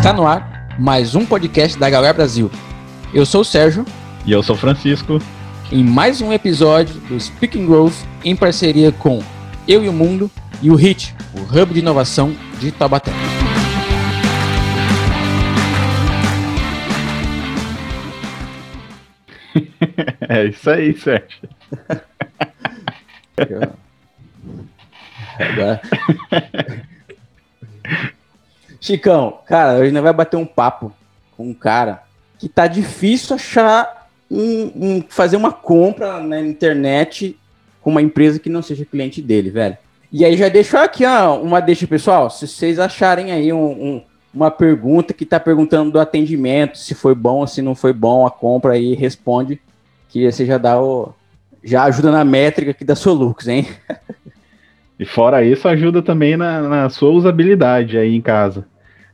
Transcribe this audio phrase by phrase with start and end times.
[0.00, 2.50] Está no ar mais um podcast da Galera Brasil.
[3.12, 3.84] Eu sou o Sérgio.
[4.24, 5.18] E eu sou o Francisco.
[5.70, 9.22] Em mais um episódio do Speaking Growth em parceria com
[9.68, 10.30] Eu e o Mundo
[10.62, 13.12] e o HIT, o Hub de Inovação de Taubaté.
[20.30, 21.46] é isso aí, Sérgio.
[25.38, 25.82] Agora...
[28.80, 30.90] Chicão, cara, hoje nós vai bater um papo
[31.36, 32.02] com um cara
[32.38, 37.36] que tá difícil achar um, um, fazer uma compra na internet
[37.82, 39.76] com uma empresa que não seja cliente dele, velho.
[40.10, 42.30] E aí já deixo aqui ó, uma deixa, pessoal.
[42.30, 47.14] Se vocês acharem aí um, um, uma pergunta que tá perguntando do atendimento, se foi
[47.14, 49.60] bom, se não foi bom a compra aí, responde
[50.08, 51.12] que você já dá o.
[51.62, 53.68] Já ajuda na métrica aqui da Solux, hein?
[55.00, 58.66] E fora isso, ajuda também na, na sua usabilidade aí em casa.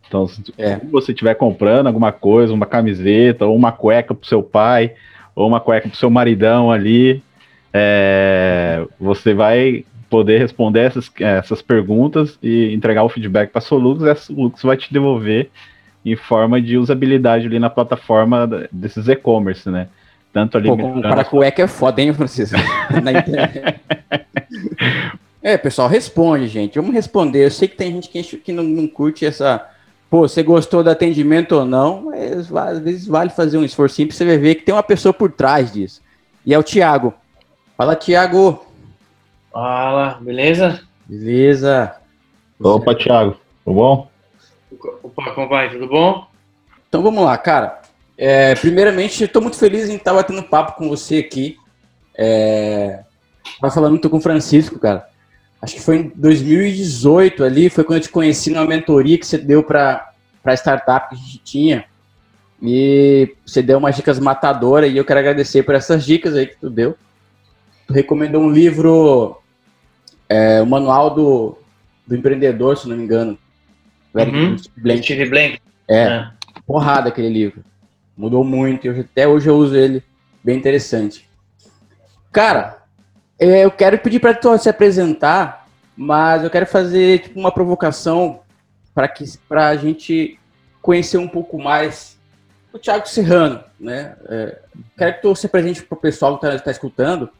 [0.08, 0.80] Então, se é.
[0.90, 4.94] você estiver comprando alguma coisa, uma camiseta, ou uma cueca para o seu pai,
[5.32, 7.22] ou uma cueca para o seu maridão ali,
[7.72, 14.02] é, você vai poder responder essas, essas perguntas e entregar o feedback para a Solux,
[14.02, 15.50] e a Solux vai te devolver
[16.04, 19.86] em forma de usabilidade ali na plataforma desses e-commerce, né?
[20.32, 20.68] Tanto ali.
[20.68, 22.58] Pô, para cueca é foda, hein, Francisco?
[23.02, 23.80] na internet.
[25.46, 26.74] É, pessoal, responde, gente.
[26.74, 27.44] Vamos responder.
[27.44, 29.64] Eu sei que tem gente que, que não, não curte essa.
[30.10, 34.18] Pô, você gostou do atendimento ou não, mas às vezes vale fazer um esforço simples,
[34.18, 36.02] você ver que tem uma pessoa por trás disso.
[36.44, 37.14] E é o Thiago.
[37.76, 38.66] Fala, Thiago.
[39.52, 40.80] Fala, beleza?
[41.06, 41.94] Beleza.
[42.58, 44.10] Opa, Thiago, tudo bom?
[45.04, 45.70] Opa, como vai?
[45.70, 46.26] Tudo bom?
[46.88, 47.82] Então vamos lá, cara.
[48.18, 51.56] É, primeiramente, estou muito feliz em estar batendo papo com você aqui.
[52.18, 53.04] É,
[53.60, 55.14] Tava falando muito com o Francisco, cara
[55.60, 59.38] acho que foi em 2018 ali, foi quando eu te conheci numa mentoria que você
[59.38, 60.12] deu para
[60.44, 61.84] a startup que a gente tinha.
[62.62, 66.56] E você deu umas dicas matadoras e eu quero agradecer por essas dicas aí que
[66.56, 66.96] tu deu.
[67.86, 69.40] Tu recomendou um livro,
[70.28, 71.58] é, o Manual do,
[72.06, 73.38] do Empreendedor, se não me engano.
[74.14, 74.56] Uhum.
[74.76, 75.02] Blank.
[75.02, 75.60] Steve Blank.
[75.88, 76.30] É, é,
[76.66, 77.62] porrada aquele livro.
[78.16, 80.02] Mudou muito, eu, até hoje eu uso ele.
[80.42, 81.28] Bem interessante.
[82.32, 82.82] Cara,
[83.38, 88.40] eu quero pedir para tu se apresentar, mas eu quero fazer tipo, uma provocação
[88.94, 90.38] para que para a gente
[90.80, 92.18] conhecer um pouco mais
[92.72, 94.16] o Thiago Serrano, né?
[94.28, 94.58] É,
[94.96, 97.30] quero que tu se apresente para o pessoal que está tá escutando,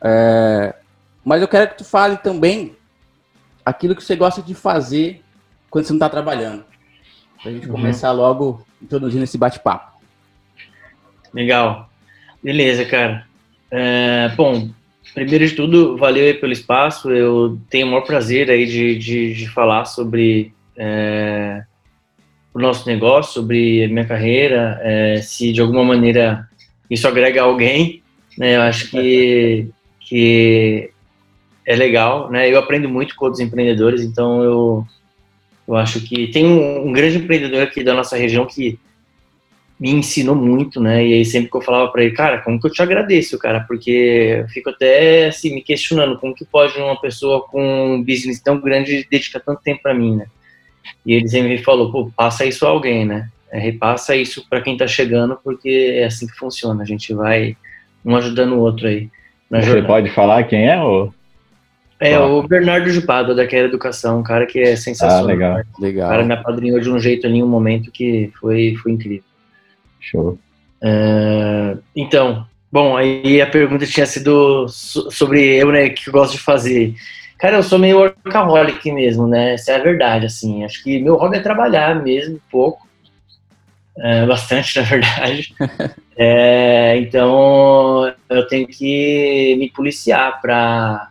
[0.00, 0.74] é,
[1.24, 2.76] mas eu quero que tu fale também
[3.64, 5.22] aquilo que você gosta de fazer
[5.70, 6.64] quando você não está trabalhando.
[7.40, 7.72] Para a gente uhum.
[7.72, 9.98] começar logo introduzindo esse bate-papo.
[11.32, 11.90] Legal.
[12.42, 13.26] Beleza, cara.
[13.70, 14.70] É, bom,
[15.12, 17.10] Primeiro de tudo, valeu pelo espaço.
[17.10, 21.62] Eu tenho o maior prazer aí de, de, de falar sobre é,
[22.52, 24.80] o nosso negócio, sobre a minha carreira.
[24.82, 26.48] É, se de alguma maneira
[26.90, 28.02] isso agrega alguém,
[28.38, 28.56] né?
[28.56, 29.68] Eu acho que,
[30.00, 30.90] que
[31.66, 32.50] é legal, né?
[32.50, 34.86] Eu aprendo muito com outros empreendedores, então eu,
[35.66, 38.78] eu acho que tem um, um grande empreendedor aqui da nossa região que
[39.78, 41.04] me ensinou muito, né?
[41.04, 43.60] E aí sempre que eu falava para ele, cara, como que eu te agradeço, cara?
[43.60, 48.40] Porque eu fico até assim me questionando como que pode uma pessoa com um business
[48.40, 50.26] tão grande dedicar tanto tempo para mim, né?
[51.04, 53.28] E ele sempre me falou, pô, passa isso a alguém, né?
[53.50, 56.82] É, repassa isso para quem tá chegando, porque é assim que funciona.
[56.82, 57.56] A gente vai
[58.04, 59.08] um ajudando o outro aí.
[59.50, 59.86] Você jornada.
[59.86, 61.12] pode falar quem é ou
[62.00, 65.24] é, o Bernardo Jupado, daquela educação, um cara que é sensacional.
[65.24, 66.08] Ah, legal, legal.
[66.08, 69.24] O cara me apadrinhou de um jeito ali, um momento que foi, foi incrível.
[70.10, 70.38] Show.
[70.82, 76.40] Uh, então, bom, aí a pergunta tinha sido sobre eu, né, que eu gosto de
[76.40, 76.94] fazer.
[77.38, 79.54] Cara, eu sou meio workaholic mesmo, né?
[79.54, 80.64] Essa é a verdade, assim.
[80.64, 82.86] Acho que meu hobby é trabalhar mesmo, pouco.
[83.98, 85.54] É, bastante, na verdade.
[86.16, 91.10] É, então, eu tenho que me policiar para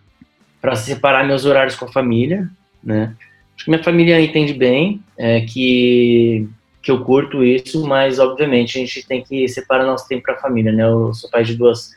[0.77, 2.49] separar meus horários com a família,
[2.81, 3.13] né?
[3.53, 6.47] Acho que minha família entende bem é, que
[6.83, 10.39] que eu curto isso, mas obviamente a gente tem que separar nosso tempo para a
[10.39, 10.83] família, né?
[10.83, 11.95] Eu sou pai de duas,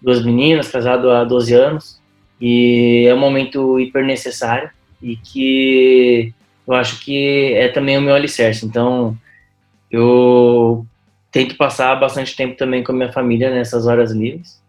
[0.00, 2.00] duas meninas, casado há 12 anos,
[2.40, 4.70] e é um momento hiper necessário
[5.02, 6.32] e que
[6.66, 8.64] eu acho que é também o meu alicerce.
[8.64, 9.14] Então,
[9.90, 10.86] eu
[11.30, 14.62] tento passar bastante tempo também com a minha família nessas horas livres.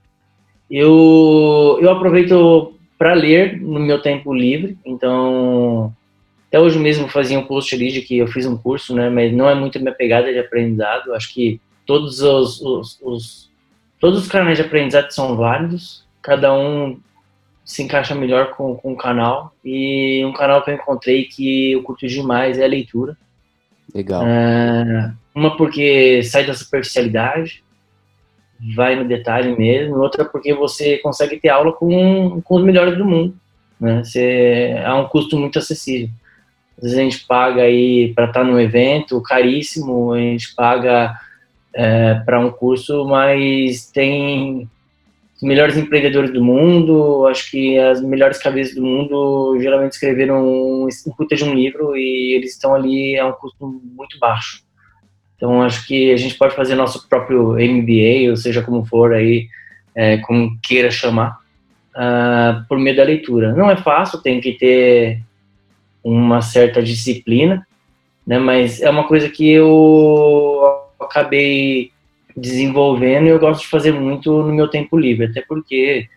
[0.70, 5.96] Eu, eu aproveito para ler no meu tempo livre, então
[6.48, 9.10] até hoje mesmo fazia um post de que eu fiz um curso, né?
[9.10, 11.14] Mas não é muito minha pegada de aprendizado.
[11.14, 13.52] Acho que todos os, os, os
[14.00, 16.06] todos os canais de aprendizado são válidos.
[16.22, 17.00] Cada um
[17.66, 19.54] se encaixa melhor com, com o canal.
[19.64, 23.18] E um canal que eu encontrei que eu curto demais é a leitura.
[23.94, 24.24] Legal.
[24.26, 27.62] É, uma porque sai da superficialidade,
[28.74, 33.06] vai no detalhe mesmo, outra porque você consegue ter aula com, com os melhores do
[33.06, 33.36] mundo.
[33.80, 34.04] Né?
[34.04, 36.10] Você, é um custo muito acessível.
[36.78, 41.16] Às vezes a gente paga aí para estar tá no evento caríssimo, a gente paga
[41.74, 44.70] é, para um curso, mas tem
[45.36, 50.88] os melhores empreendedores do mundo, acho que as melhores cabeças do mundo geralmente escreveram um,
[50.88, 54.64] um puta de um livro e eles estão ali a um custo muito baixo.
[55.36, 59.48] Então, acho que a gente pode fazer nosso próprio MBA, ou seja, como for aí,
[59.94, 61.38] é, como queira chamar,
[61.96, 63.54] uh, por meio da leitura.
[63.54, 65.22] Não é fácil, tem que ter
[66.08, 67.68] uma certa disciplina,
[68.26, 70.62] né, mas é uma coisa que eu
[71.00, 71.92] acabei
[72.36, 76.08] desenvolvendo e eu gosto de fazer muito no meu tempo livre, até porque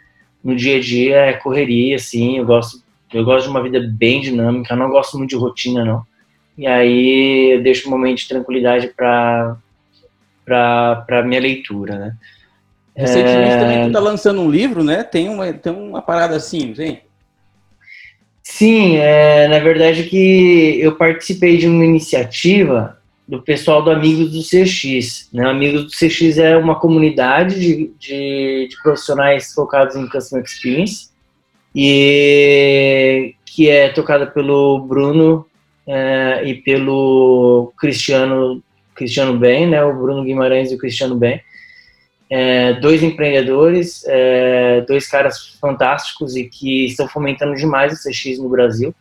[0.45, 2.83] no dia a dia é correria, assim, eu gosto,
[3.13, 6.07] eu gosto de uma vida bem dinâmica, não gosto muito de rotina, não.
[6.57, 9.57] E aí eu deixo um momento de tranquilidade para
[10.45, 12.17] para minha leitura, né?
[12.97, 13.59] Recentemente é...
[13.59, 15.03] também tu tá lançando um livro, né?
[15.05, 17.03] Tem uma, tem uma parada assim, tem?
[18.53, 24.43] Sim, é, na verdade que eu participei de uma iniciativa do pessoal do Amigos do
[24.43, 25.31] CX.
[25.33, 25.49] Né?
[25.49, 31.09] Amigos do CX é uma comunidade de, de, de profissionais focados em Customer Experience
[31.75, 35.47] e que é tocada pelo Bruno
[35.87, 38.63] é, e pelo Cristiano
[38.97, 41.41] Cristiano Ben, né, o Bruno Guimarães e o Cristiano Ben,
[42.31, 48.49] é, dois empreendedores, é, dois caras fantásticos e que estão fomentando demais o CX no
[48.49, 48.95] Brasil.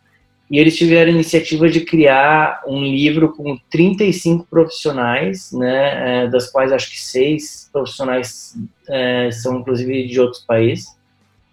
[0.50, 6.50] E eles tiveram a iniciativa de criar um livro com 35 profissionais, né, é, das
[6.50, 8.56] quais acho que seis profissionais
[8.88, 10.98] é, são inclusive de outros países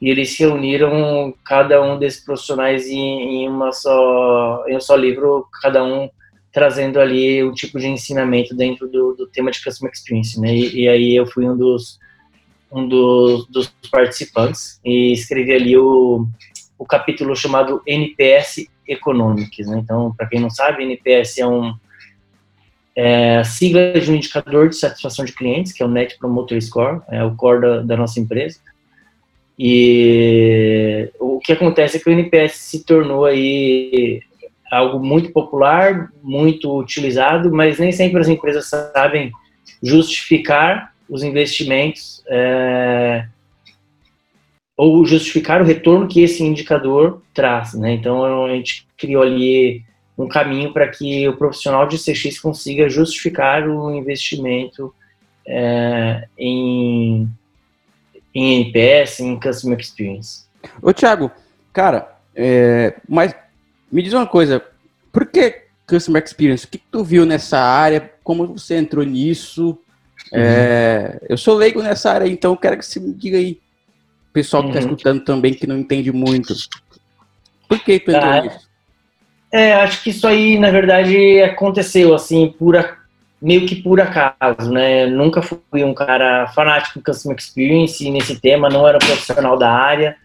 [0.01, 5.47] e eles reuniram cada um desses profissionais em, em, uma só, em um só livro,
[5.61, 6.09] cada um
[6.51, 10.55] trazendo ali um tipo de ensinamento dentro do, do tema de Customer Experience, né?
[10.55, 11.99] E, e, aí eu fui um dos
[12.71, 16.27] um dos, dos participantes e escrevi ali o,
[16.77, 19.79] o capítulo chamado NPS Economics, né?
[19.79, 21.73] Então, para quem não sabe, NPS é um
[22.95, 27.01] é, sigla de um indicador de satisfação de clientes, que é o Net Promoter Score,
[27.09, 28.59] é o core da, da nossa empresa.
[29.57, 34.21] E o que acontece é que o NPS se tornou aí
[34.71, 39.31] algo muito popular, muito utilizado, mas nem sempre as empresas sabem
[39.81, 43.25] justificar os investimentos é,
[44.75, 47.73] ou justificar o retorno que esse indicador traz.
[47.73, 47.93] Né?
[47.93, 49.83] Então a gente criou ali
[50.17, 54.93] um caminho para que o profissional de CX consiga justificar o investimento
[55.45, 57.29] é, em
[58.37, 60.45] em NPS, em Customer Experience.
[60.79, 61.31] Ô, Thiago,
[61.73, 63.33] cara, é, mas
[63.91, 64.63] me diz uma coisa,
[65.11, 66.65] por que Customer Experience?
[66.65, 68.11] O que tu viu nessa área?
[68.23, 69.77] Como você entrou nisso?
[70.31, 70.39] Uhum.
[70.39, 73.59] É, eu sou leigo nessa área, então quero que você me diga aí,
[74.33, 74.87] pessoal que está uhum.
[74.87, 76.53] escutando também, que não entende muito.
[77.67, 78.67] Por que tu entrou ah, nisso?
[79.51, 82.75] É, acho que isso aí, na verdade, aconteceu, assim, por,
[83.41, 85.05] meio que por acaso, né?
[85.05, 90.17] nunca fui um cara fanático de customer experience nesse tema, não era profissional da área,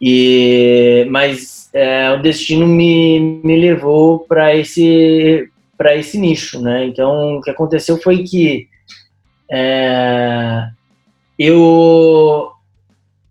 [0.00, 5.48] e mas é, o destino me, me levou para esse
[5.94, 6.84] esse nicho, né?
[6.86, 8.68] Então o que aconteceu foi que
[9.50, 10.68] é,
[11.38, 12.50] eu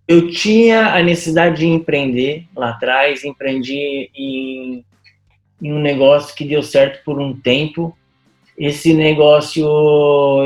[0.07, 4.83] eu tinha a necessidade de empreender lá atrás, empreendi em,
[5.61, 7.95] em um negócio que deu certo por um tempo
[8.59, 9.63] esse negócio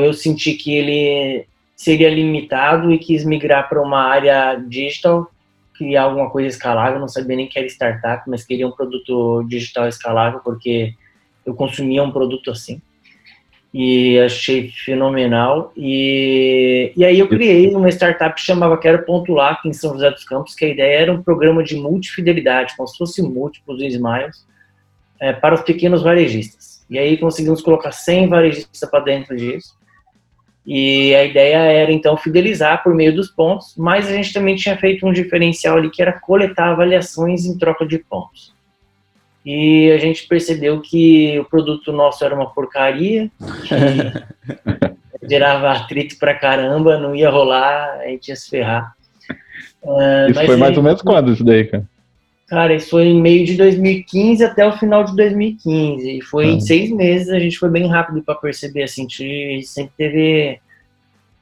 [0.00, 5.28] eu senti que ele seria limitado e quis migrar para uma área digital,
[5.76, 7.00] criar alguma coisa escalável.
[7.00, 10.94] Não sabia nem que era startup, mas queria um produto digital escalável porque
[11.44, 12.80] eu consumia um produto assim
[13.74, 15.72] e achei fenomenal.
[15.76, 19.04] E, e aí eu criei uma startup que chamava Quero
[19.66, 22.96] em São José dos Campos, que a ideia era um programa de multifidelidade, como se
[22.96, 24.46] fosse múltiplos Smiles,
[25.20, 26.84] é, para os pequenos varejistas.
[26.88, 29.76] E aí conseguimos colocar 100 varejistas para dentro disso.
[30.66, 34.76] E a ideia era então fidelizar por meio dos pontos, mas a gente também tinha
[34.76, 38.54] feito um diferencial ali que era coletar avaliações em troca de pontos.
[39.44, 43.30] E a gente percebeu que o produto nosso era uma porcaria,
[45.28, 48.94] gerava atrito pra caramba, não ia rolar, a gente ia se ferrar.
[49.82, 51.84] Uh, isso foi mais ou menos quando isso daí, cara?
[52.54, 56.18] Cara, isso foi em meio de 2015 até o final de 2015.
[56.18, 59.66] E foi em seis meses, a gente foi bem rápido para perceber, assim, a gente
[59.66, 60.60] sempre teve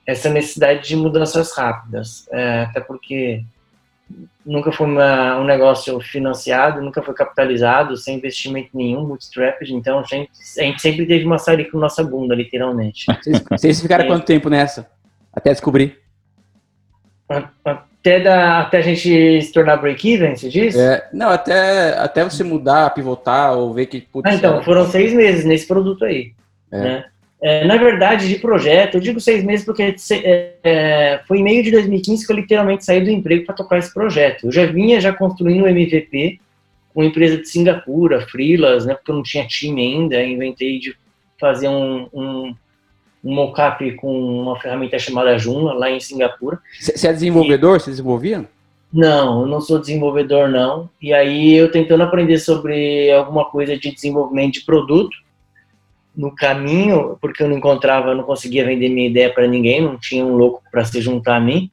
[0.07, 2.27] essa necessidade de mudanças rápidas.
[2.33, 3.45] É, até porque
[4.45, 10.05] nunca foi uma, um negócio financiado, nunca foi capitalizado, sem investimento nenhum, bootstrapped, então a
[10.05, 13.05] gente, a gente sempre teve uma série com nossa bunda, literalmente.
[13.21, 14.07] Vocês, vocês ficaram é.
[14.07, 14.91] quanto tempo nessa?
[15.31, 16.01] Até descobrir?
[18.03, 20.75] Até, da, até a gente se tornar break-even, você diz?
[20.75, 24.01] É, não, até, até você mudar, pivotar ou ver que...
[24.01, 26.33] Putz, ah, então, foram seis meses nesse produto aí.
[26.73, 26.79] É.
[26.81, 27.05] Né?
[27.41, 31.63] É, na verdade, de projeto, eu digo seis meses porque é, é foi em meio
[31.63, 34.47] de 2015 que eu literalmente saí do emprego para tocar esse projeto.
[34.47, 36.41] Eu já vinha já construindo o MVP,
[36.95, 40.95] uma empresa de Singapura, freelas, né, porque eu não tinha time ainda, inventei de
[41.39, 42.55] fazer um, um,
[43.25, 46.59] um mockup com uma ferramenta chamada Joomla, lá em Singapura.
[46.81, 47.81] Você é desenvolvedor?
[47.81, 48.45] Você desenvolvia?
[48.93, 50.91] Não, eu não sou desenvolvedor, não.
[51.01, 55.17] E aí eu tentando aprender sobre alguma coisa de desenvolvimento de produto,
[56.15, 60.25] no caminho, porque eu não encontrava, não conseguia vender minha ideia para ninguém, não tinha
[60.25, 61.71] um louco para se juntar a mim,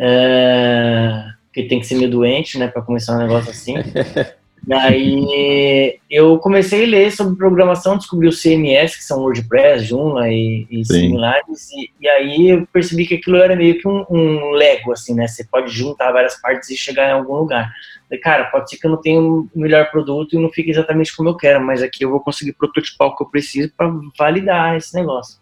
[0.00, 3.74] é, porque tem que ser meio doente, né, para começar um negócio assim.
[4.68, 10.66] Daí eu comecei a ler sobre programação, descobri o CMS, que são WordPress, Joomla e,
[10.70, 14.92] e similares, e, e, aí eu percebi que aquilo era meio que um, um, Lego,
[14.92, 15.26] assim, né?
[15.26, 17.72] Você pode juntar várias partes e chegar em algum lugar.
[18.06, 21.16] Falei, cara, pode ser que eu não tenha o melhor produto e não fique exatamente
[21.16, 24.76] como eu quero, mas aqui eu vou conseguir prototipar o que eu preciso para validar
[24.76, 25.40] esse negócio.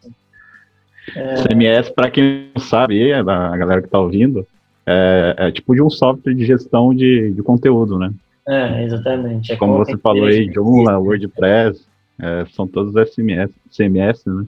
[1.16, 1.35] É...
[1.42, 4.47] CMS, para quem não sabe, a galera que está ouvindo,
[4.87, 8.12] é, é tipo de um software de gestão de, de conteúdo, né?
[8.49, 9.53] É, exatamente.
[9.53, 11.85] É como você falou aí, Joomla, WordPress,
[12.21, 14.45] é, são todos SMS, CMS, né?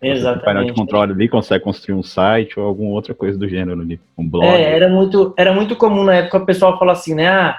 [0.00, 0.42] Exatamente.
[0.42, 3.80] O painel de controle ali consegue construir um site ou alguma outra coisa do gênero
[3.80, 4.46] ali, um blog.
[4.46, 7.28] É, era muito, era muito comum na época o pessoal falar assim, né?
[7.28, 7.58] Ah,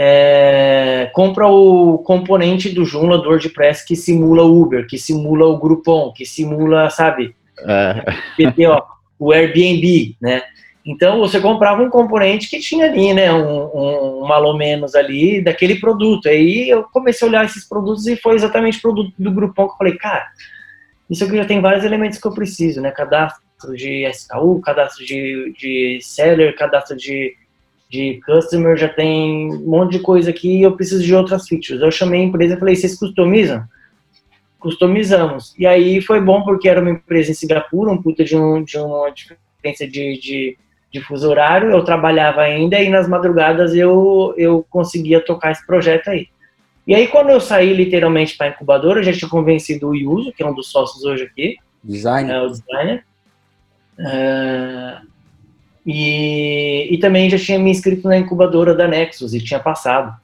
[0.00, 5.58] é, compra o componente do Joomla, do WordPress que simula o Uber, que simula o
[5.58, 7.34] Groupon, que simula, sabe?
[7.66, 8.04] É.
[8.36, 8.80] PTO,
[9.18, 10.42] o Airbnb, né?
[10.88, 15.74] Então você comprava um componente que tinha ali, né, um, um, um menos ali daquele
[15.78, 16.30] produto.
[16.30, 19.74] Aí eu comecei a olhar esses produtos e foi exatamente o produto do Groupon que
[19.74, 20.26] eu falei, cara,
[21.10, 22.90] isso aqui já tem vários elementos que eu preciso, né?
[22.90, 27.36] Cadastro de SKU, cadastro de, de seller, cadastro de,
[27.90, 31.82] de customer, já tem um monte de coisa aqui e eu preciso de outras features.
[31.82, 33.62] Eu chamei a empresa e falei, vocês customizam?
[34.58, 35.54] Customizamos.
[35.58, 38.78] E aí foi bom porque era uma empresa em Singapura, um puta de, um, de
[38.78, 40.56] uma diferença de, de
[40.92, 46.08] de fuso horário, eu trabalhava ainda e nas madrugadas eu, eu conseguia tocar esse projeto
[46.08, 46.28] aí.
[46.86, 50.32] E aí, quando eu saí literalmente para a incubadora, eu já tinha convencido o Yuso,
[50.32, 51.56] que é um dos sócios hoje aqui.
[51.84, 52.34] Designer.
[52.34, 53.04] É, o designer.
[53.98, 55.06] Uh,
[55.84, 60.18] e, e também já tinha me inscrito na incubadora da Nexus e tinha passado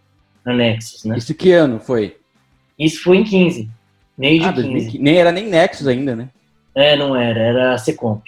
[0.44, 1.18] na Nexus, né?
[1.18, 2.16] Isso que ano foi?
[2.78, 3.68] Isso foi em 15.
[4.16, 4.62] Meio de ah, 15.
[4.62, 4.98] 2015.
[5.02, 6.28] Nem era nem Nexus ainda, né?
[6.74, 8.22] É, não era, era Secomp.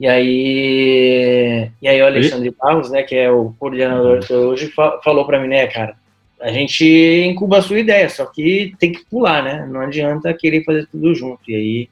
[0.00, 4.36] E aí, e aí o Alexandre Barros, né, que é o coordenador uhum.
[4.48, 4.72] hoje,
[5.04, 5.94] falou para mim, né, cara,
[6.40, 6.86] a gente
[7.28, 9.68] incuba a sua ideia, só que tem que pular, né?
[9.70, 11.42] Não adianta querer fazer tudo junto.
[11.46, 11.88] E aí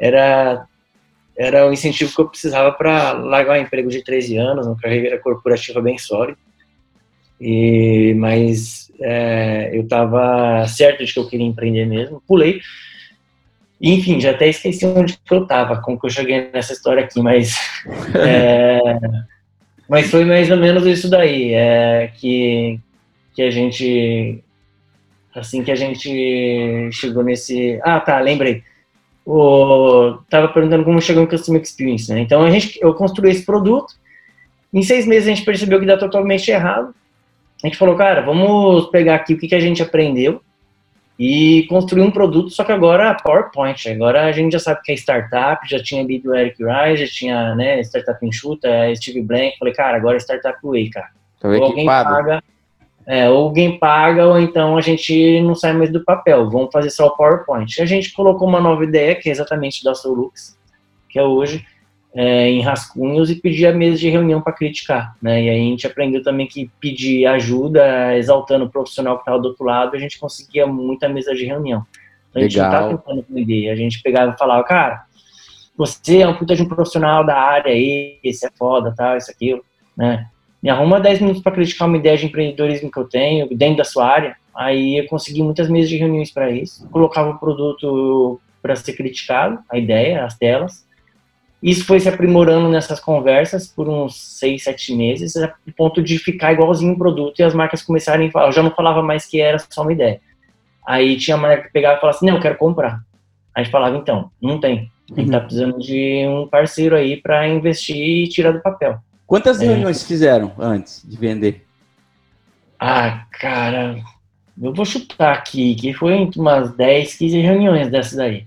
[0.00, 0.66] era
[1.36, 5.18] era o incentivo que eu precisava para largar um emprego de 13 anos, uma carreira
[5.18, 6.38] corporativa bem sólida.
[7.40, 12.22] E, mas é, eu estava certo de que eu queria empreender mesmo.
[12.26, 12.60] Pulei,
[13.80, 17.20] enfim, já até esqueci onde que eu tava, como que eu cheguei nessa história aqui,
[17.20, 17.56] mas.
[18.14, 18.80] é,
[19.88, 22.78] mas foi mais ou menos isso daí, é, que,
[23.34, 24.42] que a gente.
[25.34, 27.80] Assim que a gente chegou nesse.
[27.82, 28.62] Ah, tá, lembrei.
[29.26, 32.20] O, tava perguntando como chegou no Customer Experience, né?
[32.20, 33.94] Então a gente, eu construí esse produto.
[34.72, 36.94] Em seis meses a gente percebeu que dá totalmente errado.
[37.62, 40.40] A gente falou, cara, vamos pegar aqui o que, que a gente aprendeu
[41.18, 43.88] e construir um produto, só que agora PowerPoint.
[43.88, 47.12] Agora a gente já sabe que é startup, já tinha lido o Eric Rice, já
[47.12, 49.56] tinha né, Startup Enxuta, Steve Blank.
[49.58, 51.10] Falei, cara, agora é Startup Way, cara.
[51.42, 52.42] ou alguém paga,
[53.06, 56.50] é, ou alguém paga, ou então a gente não sai mais do papel.
[56.50, 57.80] Vamos fazer só o PowerPoint.
[57.80, 60.58] A gente colocou uma nova ideia, que é exatamente da Solux,
[61.08, 61.64] que é hoje,
[62.14, 65.42] é, em rascunhos e pedir a mesa de reunião para criticar, né?
[65.42, 69.48] E aí a gente aprendeu também que pedir ajuda, exaltando o profissional que estava do
[69.48, 71.84] outro lado, a gente conseguia muita mesa de reunião.
[72.30, 75.04] Então, a gente não tá tentando aprender, a gente pegava e falava, cara,
[75.76, 79.30] você é um puta de um profissional da área aí, esse é foda, tal, isso,
[79.30, 79.64] aquilo,
[79.96, 80.28] né?
[80.62, 83.84] Me arruma 10 minutos para criticar uma ideia de empreendedorismo que eu tenho dentro da
[83.84, 84.36] sua área.
[84.54, 86.88] Aí eu consegui muitas mesas de reuniões para isso.
[86.88, 90.84] Colocava o produto para ser criticado, a ideia, as telas
[91.64, 96.52] isso foi se aprimorando nessas conversas por uns seis, sete meses, a ponto de ficar
[96.52, 98.48] igualzinho o produto e as marcas começarem a falar.
[98.48, 100.20] Eu já não falava mais que era só uma ideia.
[100.86, 103.00] Aí tinha marca que pegava e falava assim: não, eu quero comprar.
[103.54, 104.92] Aí a gente falava: então, não tem.
[105.10, 105.44] A gente tá uhum.
[105.44, 108.98] precisando de um parceiro aí para investir e tirar do papel.
[109.26, 109.64] Quantas é.
[109.64, 111.64] reuniões fizeram antes de vender?
[112.78, 113.96] Ah, cara,
[114.60, 118.46] eu vou chutar aqui, que foi entre umas 10, 15 reuniões dessas daí.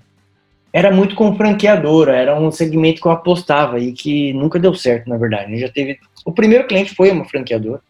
[0.72, 5.10] Era muito com franqueadora, era um segmento que eu apostava e que nunca deu certo,
[5.10, 5.58] na verdade.
[5.58, 6.00] Já teve.
[6.26, 7.82] O primeiro cliente foi uma franqueadora,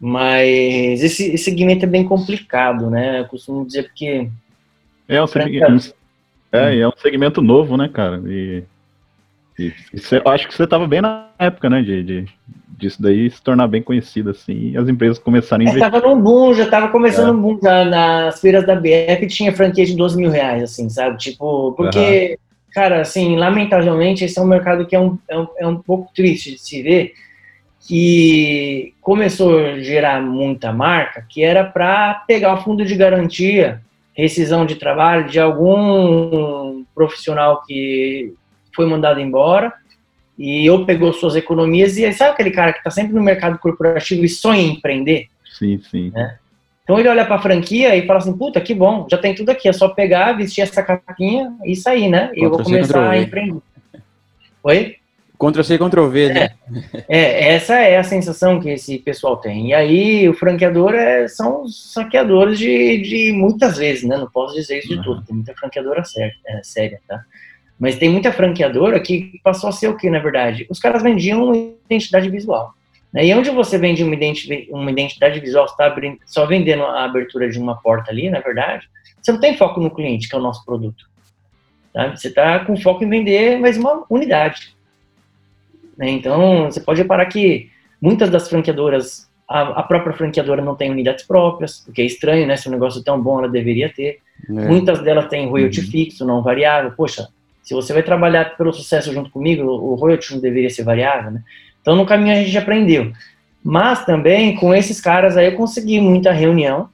[0.00, 3.20] mas esse, esse segmento é bem complicado, né?
[3.20, 4.28] Eu costumo dizer porque.
[5.06, 5.94] É um, segmento,
[6.50, 8.22] é, é um segmento novo, né, cara?
[8.26, 8.64] E,
[9.58, 12.24] e, e cê, eu acho que você estava bem na época, né, de, de,
[12.76, 15.86] disso daí se tornar bem conhecido, assim, e as empresas começarem a investir.
[15.86, 17.32] Estava no boom, já estava começando é.
[17.32, 21.16] um boom já nas feiras da BF, tinha franquia de 12 mil reais, assim, sabe?
[21.18, 22.72] Tipo, porque, uhum.
[22.72, 26.10] cara, assim, lamentavelmente, esse é um mercado que é um, é um, é um pouco
[26.14, 27.12] triste de se ver,
[27.86, 33.82] que começou a gerar muita marca, que era para pegar o fundo de garantia,
[34.14, 38.32] rescisão de trabalho de algum profissional que
[38.74, 39.72] foi mandado embora,
[40.38, 44.24] e ou pegou suas economias e sabe aquele cara que está sempre no mercado corporativo
[44.24, 45.28] e sonha em empreender?
[45.58, 46.10] Sim, sim.
[46.10, 46.38] Né?
[46.82, 49.50] Então ele olha para a franquia e fala assim, puta, que bom, já tem tudo
[49.50, 52.30] aqui, é só pegar, vestir essa capinha e sair, né?
[52.34, 53.62] E eu vou começar a empreender.
[54.62, 54.96] Oi?
[55.38, 56.50] Ctrl-C, Ctrl-V, né?
[57.08, 59.68] É, é, essa é a sensação que esse pessoal tem.
[59.68, 64.16] E aí, o franqueador é, são saqueadores de, de muitas vezes, né?
[64.16, 65.02] Não posso dizer isso de uhum.
[65.02, 67.22] tudo, tem muita franqueadora séria, é, séria, tá?
[67.84, 70.66] Mas tem muita franqueadora que passou a ser o que, na verdade?
[70.70, 72.72] Os caras vendiam uma identidade visual.
[73.12, 73.26] Né?
[73.26, 77.46] E onde você vende uma identidade, uma identidade visual, você está só vendendo a abertura
[77.46, 78.88] de uma porta ali, na verdade,
[79.20, 81.04] você não tem foco no cliente, que é o nosso produto.
[81.92, 82.16] Tá?
[82.16, 84.74] Você está com foco em vender mais uma unidade.
[85.94, 86.08] Né?
[86.08, 87.68] Então, você pode reparar que
[88.00, 92.46] muitas das franqueadoras, a, a, própria franqueadora não tem unidades próprias, o que é estranho,
[92.46, 92.56] né?
[92.56, 94.20] Se um negócio tão bom, ela deveria ter.
[94.48, 94.52] É.
[94.52, 95.86] Muitas delas têm royalty uhum.
[95.86, 96.90] fixo, não variável.
[96.96, 97.28] Poxa,
[97.64, 101.42] se você vai trabalhar pelo sucesso junto comigo, o royalty não deveria ser variável, né?
[101.80, 103.10] Então, no caminho a gente aprendeu.
[103.62, 106.90] Mas também, com esses caras aí, eu consegui muita reunião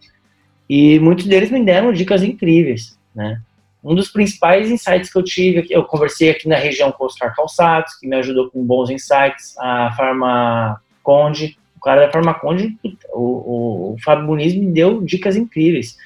[0.69, 3.41] e muitos deles me deram dicas incríveis, né?
[3.83, 7.35] Um dos principais insights que eu tive, eu conversei aqui na região com o Oscar
[7.35, 12.77] Calçados, que me ajudou com bons insights, a Farma Conde, o cara da Farma Conde,
[13.13, 15.97] o, o, o Fábio Muniz me deu dicas incríveis,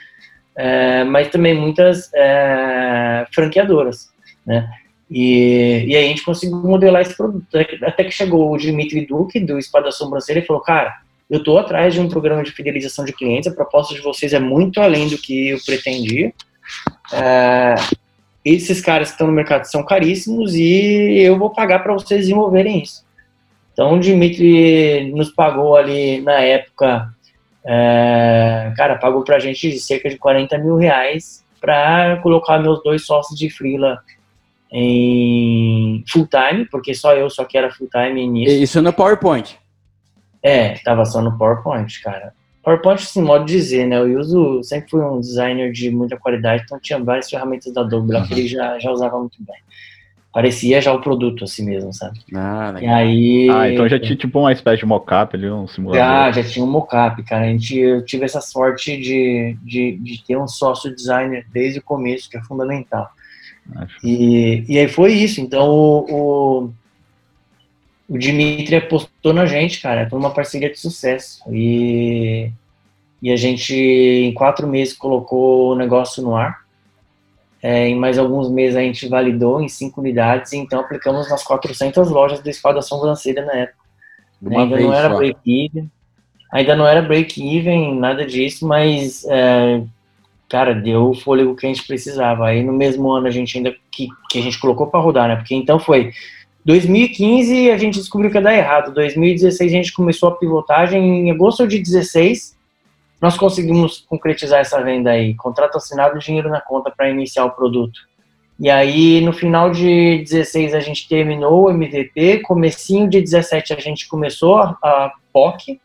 [0.57, 4.14] é, mas também muitas é, franqueadoras
[4.47, 4.71] né?
[5.11, 7.47] E, e aí a gente conseguiu modelar esse produto.
[7.83, 10.97] Até que chegou o Dimitri Duque, do Espada Sobrancelha, e falou, cara,
[11.31, 14.39] eu estou atrás de um programa de fidelização de clientes, a proposta de vocês é
[14.39, 16.33] muito além do que eu pretendia.
[17.13, 17.75] É,
[18.45, 22.83] esses caras que estão no mercado são caríssimos e eu vou pagar para vocês desenvolverem
[22.83, 23.05] isso.
[23.73, 27.09] Então o Dimitri nos pagou ali na época,
[27.65, 33.07] é, cara, pagou para a gente cerca de 40 mil reais para colocar meus dois
[33.07, 33.99] sócios de freela
[34.77, 38.57] em full time, porque só eu só que era full time nisso.
[38.57, 39.57] Isso no PowerPoint?
[40.43, 42.35] É, tava só no PowerPoint, cara.
[42.61, 43.99] PowerPoint, assim, modo de dizer, né?
[43.99, 48.13] Eu uso, sempre fui um designer de muita qualidade, então tinha várias ferramentas da Adobe
[48.13, 48.27] lá uhum.
[48.27, 49.57] que ele já, já usava muito bem.
[50.33, 52.19] Parecia já o produto assim mesmo, sabe?
[52.35, 52.83] Ah, legal.
[52.83, 53.51] E aí...
[53.51, 56.05] Ah, então já tinha tipo uma espécie de mockup ali, um simulador.
[56.05, 57.45] Já, já tinha um mockup, cara.
[57.45, 61.83] A gente, eu tive essa sorte de, de, de ter um sócio designer desde o
[61.83, 63.09] começo, que é fundamental.
[64.03, 65.41] E, e aí foi isso.
[65.41, 66.71] Então o, o,
[68.09, 70.09] o Dimitri apostou na gente, cara.
[70.09, 71.43] Foi uma parceria de sucesso.
[71.51, 72.51] E,
[73.23, 76.65] e a gente, em quatro meses, colocou o negócio no ar.
[77.63, 81.43] É, em mais alguns meses a gente validou em cinco unidades, e então aplicamos nas
[81.43, 83.79] 400 lojas do Espada Sobrancelha na época.
[84.51, 85.91] ainda não era break-even,
[86.53, 89.83] ainda não era break-even, nada disso, mas é,
[90.49, 92.47] cara, deu o fôlego que a gente precisava.
[92.47, 95.37] Aí no mesmo ano a gente ainda que, que a gente colocou para rodar, né?
[95.37, 96.13] Porque então foi
[96.65, 98.93] 2015 a gente descobriu que ia dar errado.
[98.95, 101.29] 2016 a gente começou a pivotagem.
[101.29, 102.55] Em agosto de 16
[103.21, 107.99] nós conseguimos concretizar essa venda aí, contrato assinado, dinheiro na conta para iniciar o produto.
[108.61, 113.81] E aí no final de 16 a gente terminou o MVP, comecinho de 17 a
[113.81, 115.81] gente começou a, a POC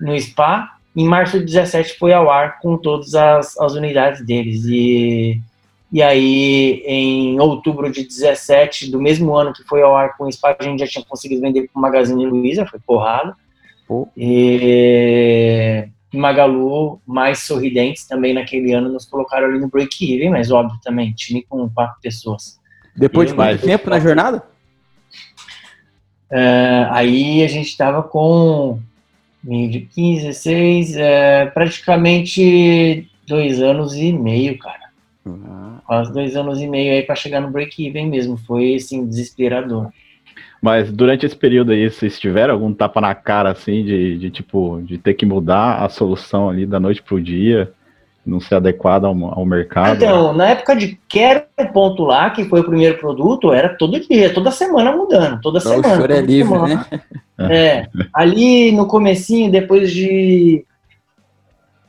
[0.00, 4.64] no SPA em março de 17 foi ao ar com todas as, as unidades deles.
[4.64, 5.40] E,
[5.92, 10.32] e aí, em outubro de 17, do mesmo ano que foi ao ar com o
[10.32, 13.34] Spa, a gente já tinha conseguido vender para o Magazine Luiza, foi porrada.
[13.88, 14.06] Oh.
[14.16, 21.12] E Magalu, mais sorridentes também naquele ano, nos colocaram ali no break-even, mas óbvio também,
[21.12, 22.58] time com quatro pessoas.
[22.96, 24.42] Depois e de mais tempo na jornada?
[26.30, 28.80] Uh, aí a gente estava com
[29.42, 34.90] de 15, 16, é, praticamente dois anos e meio, cara.
[35.24, 35.78] Uhum.
[35.86, 38.36] Quase dois anos e meio aí para chegar no break-even mesmo.
[38.36, 39.90] Foi, assim, desesperador.
[40.60, 44.82] Mas durante esse período aí, vocês tiveram algum tapa na cara, assim, de, de tipo,
[44.84, 47.72] de ter que mudar a solução ali da noite pro dia,
[48.30, 49.96] não ser adequada ao, ao mercado?
[49.96, 54.32] Então, na época de Quero Ponto Lá, que foi o primeiro produto, era todo dia,
[54.32, 55.94] toda semana mudando, toda Pra o semana.
[55.94, 56.86] senhor é toda livre, semana.
[56.90, 57.02] né?
[57.50, 60.64] É, ali no comecinho, depois de...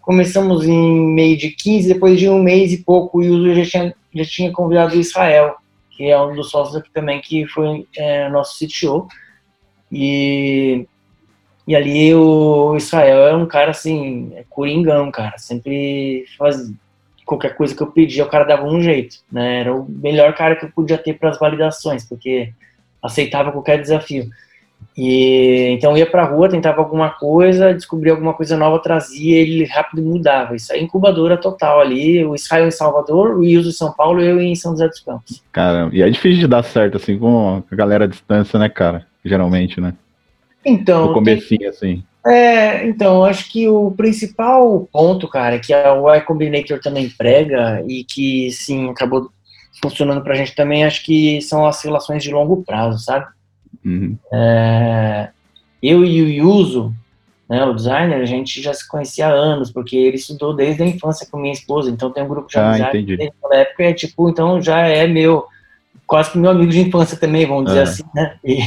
[0.01, 3.95] Começamos em meio de 15, depois de um mês e pouco, o Yuzo já tinha,
[4.15, 5.55] já tinha convidado o Israel,
[5.91, 9.07] que é um dos sócios aqui também, que foi é, nosso CTO.
[9.91, 10.87] E,
[11.67, 15.37] e ali o Israel é um cara assim, é coringão, cara.
[15.37, 16.71] Sempre faz
[17.25, 19.61] qualquer coisa que eu pedia, o cara dava um jeito, né?
[19.61, 22.51] Era o melhor cara que eu podia ter para as validações, porque
[23.01, 24.29] aceitava qualquer desafio.
[24.97, 30.01] E então ia pra rua, tentava alguma coisa, descobria alguma coisa nova, trazia, ele rápido
[30.01, 30.55] mudava.
[30.55, 34.41] Isso é incubadora total ali, o Israel em Salvador, o Ilso em São Paulo, eu
[34.41, 35.41] em São José dos Campos.
[35.51, 39.05] Caramba, e é difícil de dar certo, assim, com a galera à distância, né, cara?
[39.23, 39.93] Geralmente, né?
[40.65, 42.03] Então, No comecinho, assim.
[42.25, 48.03] É, então, acho que o principal ponto, cara, que a Y Combinator também prega e
[48.03, 49.29] que, sim, acabou
[49.81, 53.25] funcionando pra gente também, acho que são as relações de longo prazo, sabe?
[53.83, 54.15] Uhum.
[54.31, 55.29] É,
[55.81, 56.93] eu e o Yuzo,
[57.49, 60.85] né, o designer, a gente já se conhecia há anos, porque ele estudou desde a
[60.85, 63.17] infância com minha esposa, então tem um grupo de Ah, amizade entendi.
[63.17, 65.45] desde aquela época, é tipo, então já é meu,
[66.11, 67.83] quase que meu amigo de infância também, vamos dizer É.
[67.83, 68.37] assim, né?
[68.43, 68.59] E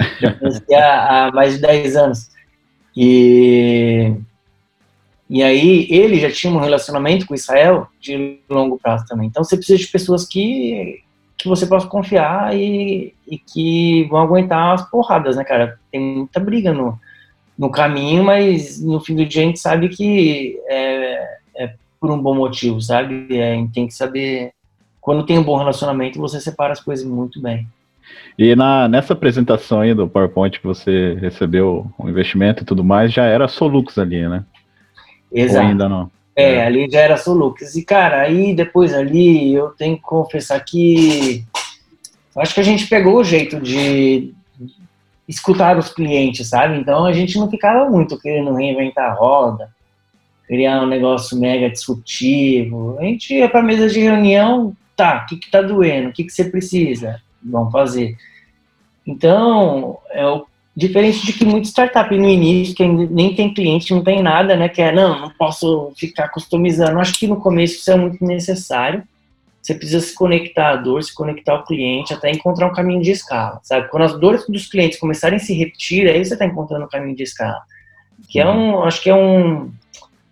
[0.18, 2.30] já conhecia há mais de 10 anos.
[2.96, 4.14] E,
[5.28, 9.26] e aí ele já tinha um relacionamento com Israel de longo prazo também.
[9.26, 11.02] Então você precisa de pessoas que,
[11.36, 15.78] que você possa confiar e, e que vão aguentar as porradas, né, cara?
[15.92, 16.98] Tem muita briga no,
[17.58, 22.22] no caminho, mas no fim do dia a gente sabe que é, é por um
[22.22, 23.28] bom motivo, sabe?
[23.36, 24.55] É, tem que saber.
[25.06, 27.64] Quando tem um bom relacionamento, você separa as coisas muito bem.
[28.36, 33.12] E na, nessa apresentação aí do PowerPoint que você recebeu o investimento e tudo mais,
[33.12, 34.44] já era Solux ali, né?
[35.30, 35.64] Ou Exato.
[35.64, 36.10] ainda não?
[36.34, 37.76] É, ali já era Solux.
[37.76, 41.44] E, cara, aí depois ali eu tenho que confessar que
[42.36, 44.34] acho que a gente pegou o jeito de
[45.28, 46.80] escutar os clientes, sabe?
[46.80, 49.70] Então a gente não ficava muito querendo reinventar a roda,
[50.48, 52.96] criar um negócio mega disruptivo.
[52.98, 56.08] A gente ia pra mesa de reunião, tá, o que que tá doendo?
[56.08, 57.20] O que que você precisa?
[57.42, 58.16] Vamos fazer.
[59.06, 64.04] Então, é o Diferente de que muita startup no início, que nem tem cliente, não
[64.04, 64.68] tem nada, né?
[64.68, 67.00] Que é, não, não posso ficar customizando.
[67.00, 69.02] Acho que no começo isso é muito necessário.
[69.62, 73.10] Você precisa se conectar à dor, se conectar ao cliente, até encontrar um caminho de
[73.10, 73.88] escala, sabe?
[73.88, 77.16] Quando as dores dos clientes começarem a se repetir, aí você está encontrando um caminho
[77.16, 77.62] de escala.
[78.28, 79.72] Que é um, acho que é um,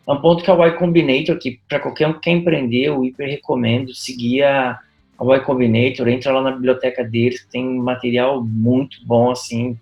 [0.06, 3.04] é um ponto que a Y Combinator, que para qualquer um que quer empreender, eu
[3.04, 4.78] hiper recomendo seguir a,
[5.18, 9.78] Y Combinator, entra lá na biblioteca deles, tem material muito bom, assim,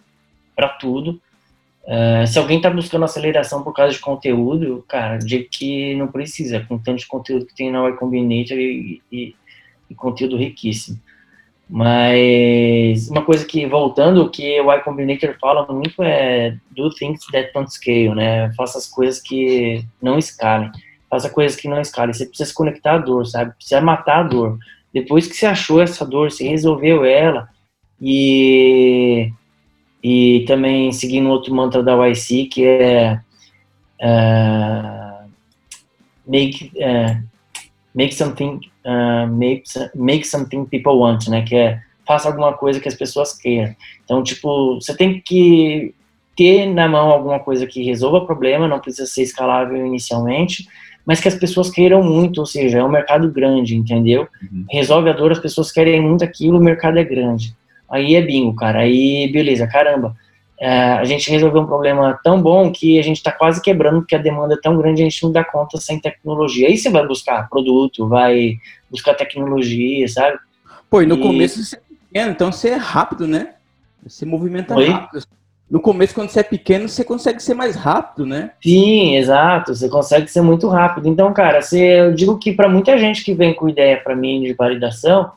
[0.54, 1.20] para tudo.
[1.84, 6.60] Uh, se alguém está buscando aceleração por causa de conteúdo, cara, de que não precisa,
[6.60, 9.34] com tanto de conteúdo que tem na Y Combinator e, e,
[9.90, 11.00] e, conteúdo riquíssimo.
[11.74, 17.50] Mas uma coisa que, voltando, que o Y Combinator fala muito é do things that
[17.54, 18.52] don't scale, né?
[18.52, 20.70] Faça as coisas que não escalem.
[21.08, 22.12] Faça coisas que não escalem.
[22.12, 23.54] Você precisa se conectar à dor, sabe?
[23.54, 24.58] Precisa matar a dor.
[24.92, 27.48] Depois que você achou essa dor, você resolveu ela
[27.98, 29.32] e
[30.04, 33.18] e também seguindo outro mantra da YC que é
[34.02, 35.30] uh,
[36.26, 37.31] make uh,
[37.94, 42.88] make something uh, make, make something people want né que é faça alguma coisa que
[42.88, 43.74] as pessoas queiram
[44.04, 45.94] então tipo você tem que
[46.36, 50.66] ter na mão alguma coisa que resolva o problema não precisa ser escalável inicialmente
[51.04, 54.64] mas que as pessoas queiram muito ou seja é um mercado grande entendeu uhum.
[54.70, 57.54] resolve a dor as pessoas querem muito aquilo o mercado é grande
[57.92, 58.80] aí é bingo, cara.
[58.80, 60.16] Aí, beleza, caramba.
[60.64, 64.14] É, a gente resolveu um problema tão bom que a gente está quase quebrando, porque
[64.14, 66.68] a demanda é tão grande, a gente não dá conta sem tecnologia.
[66.68, 70.38] Aí você vai buscar produto, vai buscar tecnologia, sabe?
[70.88, 71.20] Pô, e no e...
[71.20, 73.54] começo você é pequeno, então você é rápido, né?
[74.06, 74.88] Você movimenta Oi?
[74.88, 75.24] rápido.
[75.68, 78.52] No começo, quando você é pequeno, você consegue ser mais rápido, né?
[78.62, 79.74] Sim, exato.
[79.74, 81.08] Você consegue ser muito rápido.
[81.08, 84.42] Então, cara, você, eu digo que para muita gente que vem com ideia para mim
[84.42, 85.32] de validação,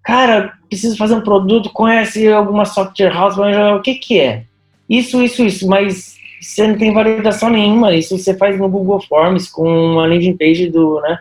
[0.00, 4.44] cara, preciso fazer um produto, conhece alguma software house, mas o que que é?
[4.90, 9.48] Isso, isso, isso, mas você não tem validação nenhuma, isso você faz no Google Forms
[9.48, 11.16] com uma landing page do, né,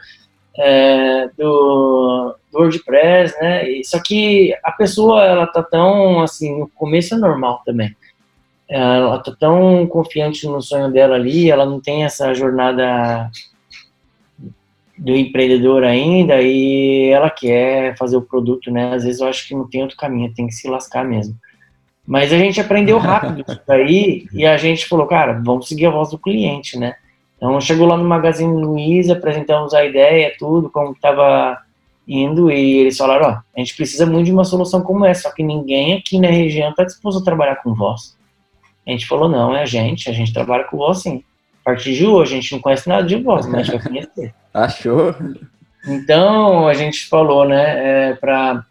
[0.57, 7.13] é, do, do, WordPress, né, só que a pessoa, ela tá tão, assim, no começo
[7.13, 7.95] é normal também,
[8.67, 13.29] ela tá tão confiante no sonho dela ali, ela não tem essa jornada
[14.97, 18.93] do empreendedor ainda e ela quer fazer o produto, né?
[18.93, 21.35] Às vezes eu acho que não tem outro caminho, tem que se lascar mesmo.
[22.09, 25.91] Mas a gente aprendeu rápido isso daí e a gente falou, cara, vamos seguir a
[25.91, 26.95] voz do cliente, né?
[27.37, 31.59] Então chegou lá no Magazine Luiza, apresentamos a ideia, tudo, como estava
[32.07, 35.31] indo, e eles falaram, ó, a gente precisa muito de uma solução como essa, só
[35.35, 38.17] que ninguém aqui na região está disposto a trabalhar com voz.
[38.87, 41.23] A gente falou, não, é a gente, a gente trabalha com voz sim.
[41.61, 43.87] A partir de hoje, a gente não conhece nada de voz, mas a gente vai
[43.87, 44.33] conhecer.
[44.51, 45.13] Achou?
[45.85, 48.65] Então, a gente falou, né, é, para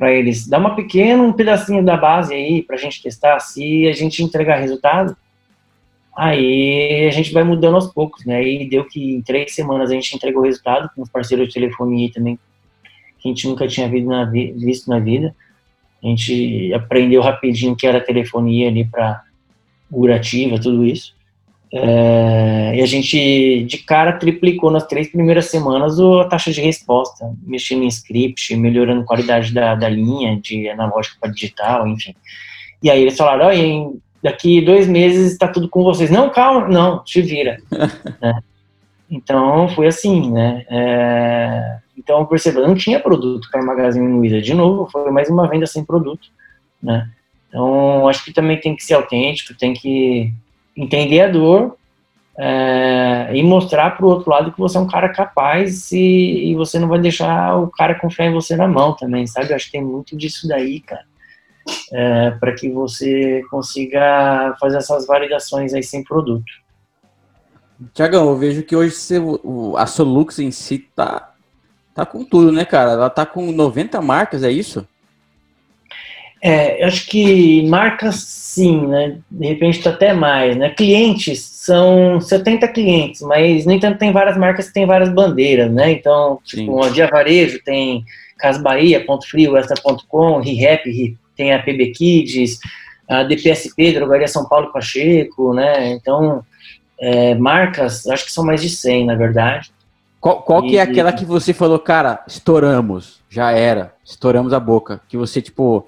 [0.00, 3.92] eles, dá uma pequena, um pedacinho da base aí para a gente testar, se a
[3.92, 5.16] gente entregar resultado,
[6.16, 9.94] aí a gente vai mudando aos poucos, né, e deu que em três semanas a
[9.94, 12.38] gente entregou resultado com os parceiros de telefonia também,
[13.18, 15.34] que a gente nunca tinha visto na vida,
[16.02, 19.22] a gente aprendeu rapidinho que era telefonia ali para
[19.90, 21.14] curativa, tudo isso,
[21.74, 27.32] é, e a gente, de cara, triplicou nas três primeiras semanas a taxa de resposta,
[27.42, 32.14] mexendo em script, melhorando a qualidade da, da linha, de analógico para digital, enfim.
[32.82, 36.10] E aí eles falaram, oh, daqui dois meses está tudo com vocês.
[36.10, 37.58] Não, calma, não, te vira.
[38.20, 38.40] né?
[39.10, 40.66] Então, foi assim, né?
[40.68, 44.42] É, então, perceba, não tinha produto para Magazine Luiza.
[44.42, 46.28] De novo, foi mais uma venda sem produto,
[46.82, 47.08] né?
[47.48, 50.32] Então, acho que também tem que ser autêntico, tem que
[50.76, 51.76] entender a dor
[52.38, 56.54] é, e mostrar para o outro lado que você é um cara capaz e, e,
[56.54, 59.50] você não vai deixar o cara confiar em você na mão também, sabe?
[59.50, 61.04] Eu acho que tem muito disso daí, cara,
[61.92, 66.50] é, para que você consiga fazer essas validações aí sem produto.
[67.92, 69.20] Tiagão, eu vejo que hoje você,
[69.76, 71.34] a Solux em si tá,
[71.94, 72.92] tá com tudo, né, cara?
[72.92, 74.86] Ela tá com 90 marcas, é isso?
[76.44, 79.18] É, eu acho que marcas sim, né?
[79.30, 80.70] De repente tá até mais, né?
[80.70, 85.92] Clientes são 70 clientes, mas nem tanto tem várias marcas que tem várias bandeiras, né?
[85.92, 88.04] Então, tipo, de Avarejo tem
[88.36, 92.58] Casa Bahia, Ponto Frio, Extra.com, ReHap, tem a PB Kids,
[93.08, 95.92] a DPSP, Drogaria São Paulo Pacheco, né?
[95.92, 96.44] Então,
[96.98, 99.70] é, marcas, acho que são mais de 100, na verdade.
[100.20, 104.58] Qual, qual e, que é aquela que você falou, cara, estouramos, já era, estouramos a
[104.58, 105.86] boca, que você, tipo,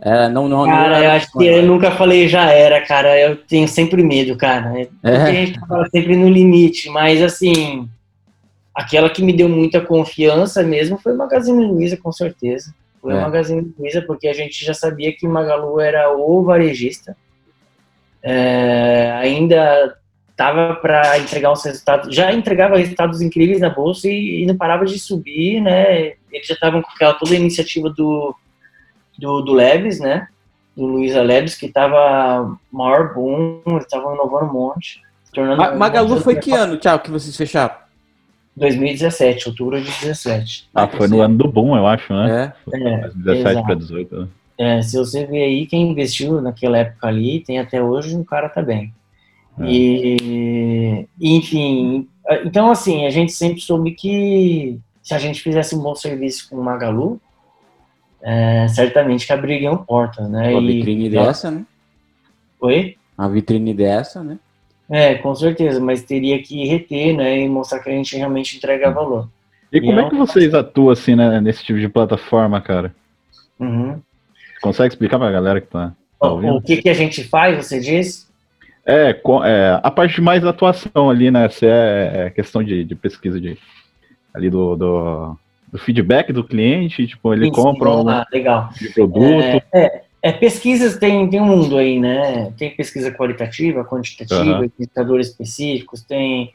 [0.00, 3.18] é, não, não, cara, não eu acho que eu nunca falei já era, cara.
[3.18, 4.88] Eu tenho sempre medo, cara.
[5.02, 5.16] É.
[5.16, 7.88] A gente fala sempre no limite, mas assim,
[8.72, 12.72] aquela que me deu muita confiança mesmo foi o Magazine Luiza, com certeza.
[13.02, 13.16] Foi é.
[13.16, 17.16] o Magazine Luiza, porque a gente já sabia que Magalu era o varejista.
[18.22, 19.96] É, ainda
[20.36, 24.84] tava para entregar uns resultados, já entregava resultados incríveis na bolsa e, e não parava
[24.84, 26.12] de subir, né?
[26.30, 28.32] Eles já estavam com aquela toda a iniciativa do
[29.18, 30.28] do, do Leves, né?
[30.76, 35.02] Do Luiza Leves, que tava maior boom, eles estavam inovando um monte.
[35.36, 37.74] Ma Magalu foi que ano, tchau, que vocês fecharam?
[38.56, 40.68] 2017, outubro de 17.
[40.74, 42.52] Ah, foi no ano do boom, eu acho, né?
[42.72, 44.16] É, é 17 para 18.
[44.20, 44.28] Né?
[44.58, 48.48] É, se você ver aí, quem investiu naquela época ali, tem até hoje, um cara
[48.48, 48.92] tá bem.
[49.60, 49.64] É.
[49.64, 52.08] E, enfim,
[52.44, 56.56] então assim, a gente sempre soube que se a gente fizesse um bom serviço com
[56.56, 57.20] o Magalu,
[58.22, 60.50] é, certamente que abririam portas, né?
[60.50, 61.64] Uma vitrine e, dessa, né?
[62.60, 62.96] Oi?
[63.16, 64.38] Uma vitrine dessa, né?
[64.90, 68.90] É, com certeza, mas teria que reter, né, e mostrar que a gente realmente entrega
[68.90, 69.28] valor.
[69.70, 72.94] E, e como é, é que vocês atuam, assim, né, nesse tipo de plataforma, cara?
[73.60, 74.00] Uhum.
[74.62, 76.56] Consegue explicar pra galera que tá, tá ouvindo?
[76.56, 78.28] O que que a gente faz, você diz?
[78.86, 79.10] É,
[79.44, 83.38] é a parte mais da atuação ali, né, se é, é questão de, de pesquisa
[83.38, 83.58] de,
[84.32, 85.36] ali do, do
[85.70, 88.70] do feedback do cliente, tipo, ele Sim, compra um ah, legal.
[88.78, 89.42] de produto.
[89.42, 92.52] É, é, é, pesquisas tem, tem um mundo aí, né?
[92.56, 94.70] Tem pesquisa qualitativa, quantitativa, uhum.
[94.78, 96.52] indicadores específicos, tem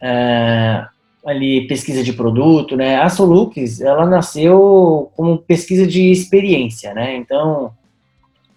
[0.00, 0.86] é,
[1.24, 2.96] ali pesquisa de produto, né?
[2.96, 7.16] A Solux, ela nasceu como pesquisa de experiência, né?
[7.16, 7.72] Então,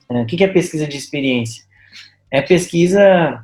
[0.10, 1.64] é, o que é pesquisa de experiência?
[2.32, 3.44] É pesquisa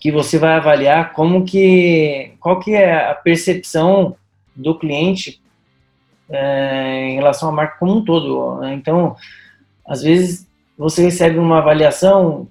[0.00, 4.16] que você vai avaliar como que, qual que é a percepção
[4.54, 5.41] do cliente
[6.30, 8.60] é, em relação à marca como um todo.
[8.60, 8.74] Né?
[8.74, 9.16] Então,
[9.86, 12.48] às vezes, você recebe uma avaliação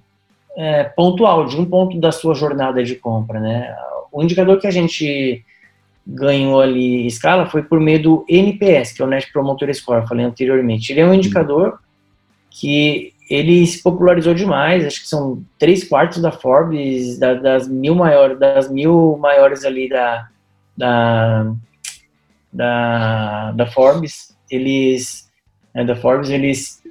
[0.56, 3.74] é, pontual de um ponto da sua jornada de compra, né?
[4.10, 5.42] O indicador que a gente
[6.06, 10.26] ganhou ali escala foi por meio do NPS, que é o Net Promoter Score, falei
[10.26, 10.92] anteriormente.
[10.92, 11.78] Ele é um indicador
[12.50, 17.94] que ele se popularizou demais, acho que são três quartos da Forbes, da, das mil
[17.94, 20.28] maiores, das mil maiores ali da,
[20.76, 21.50] da
[22.52, 25.30] da, da Forbes, eles,
[25.74, 26.82] né, da Forbes, eles,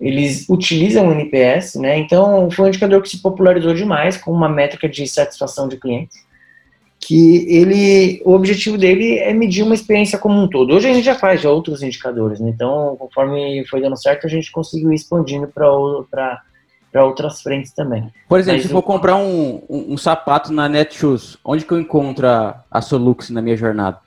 [0.00, 1.98] eles utilizam o NPS, né?
[1.98, 6.16] Então, foi um indicador que se popularizou demais com uma métrica de satisfação de clientes,
[7.06, 10.74] que ele, o objetivo dele é medir uma experiência como um todo.
[10.74, 12.48] Hoje a gente já faz já outros indicadores, né?
[12.48, 16.40] então conforme foi dando certo, a gente conseguiu ir expandindo para
[17.04, 18.10] outras frentes também.
[18.26, 21.72] Por exemplo, Mas se eu for comprar um, um, um, sapato na Netshoes, onde que
[21.72, 23.98] eu encontro a, a Solux na minha jornada?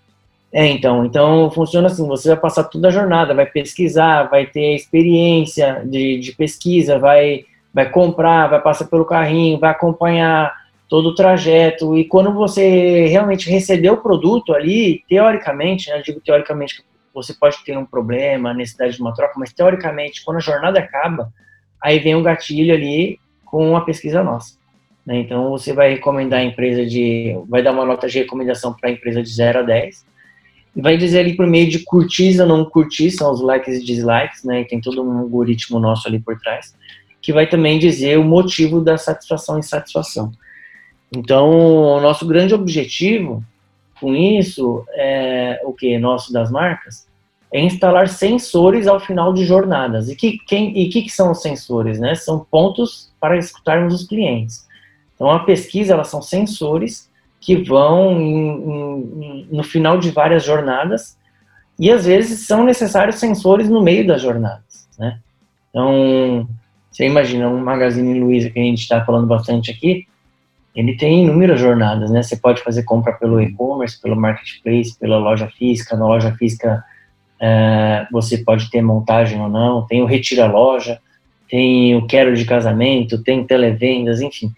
[0.52, 4.76] É, então, então funciona assim, você vai passar toda a jornada, vai pesquisar, vai ter
[4.76, 10.54] experiência de, de pesquisa, vai, vai comprar, vai passar pelo carrinho, vai acompanhar
[10.88, 11.98] todo o trajeto.
[11.98, 16.84] E quando você realmente receber o produto ali, teoricamente, né, eu digo teoricamente que
[17.14, 21.32] você pode ter um problema, necessidade de uma troca, mas teoricamente, quando a jornada acaba,
[21.84, 24.56] aí vem um gatilho ali com a pesquisa nossa.
[25.06, 25.20] Né?
[25.20, 27.36] Então, você vai recomendar a empresa de.
[27.50, 30.06] vai dar uma nota de recomendação para a empresa de 0 a 10.
[30.80, 34.44] Vai dizer ali por meio de curtir ou não curtir, são os likes e dislikes,
[34.44, 34.62] né?
[34.62, 36.76] E tem todo um algoritmo nosso ali por trás,
[37.22, 40.32] que vai também dizer o motivo da satisfação e insatisfação.
[41.12, 43.44] Então, o nosso grande objetivo
[44.00, 47.08] com isso é o que nosso das marcas
[47.52, 50.10] é instalar sensores ao final de jornadas.
[50.10, 52.14] E que quem e que, que são os sensores, né?
[52.14, 54.68] São pontos para escutarmos os clientes.
[55.16, 57.10] Então, a pesquisa elas são sensores
[57.40, 58.48] que vão em,
[59.22, 61.18] em, no final de várias jornadas
[61.80, 65.20] e às vezes são necessários sensores no meio das jornadas, né?
[65.70, 66.48] Então,
[66.92, 70.08] você imagina um Magazine Luiza que a gente está falando bastante aqui,
[70.78, 72.22] ele tem inúmeras jornadas, né?
[72.22, 75.98] Você pode fazer compra pelo e-commerce, pelo marketplace, pela loja física.
[75.98, 76.84] Na loja física
[77.42, 79.88] é, você pode ter montagem ou não.
[79.88, 81.00] Tem o retira loja,
[81.50, 84.52] tem o quero de casamento, tem televendas, enfim.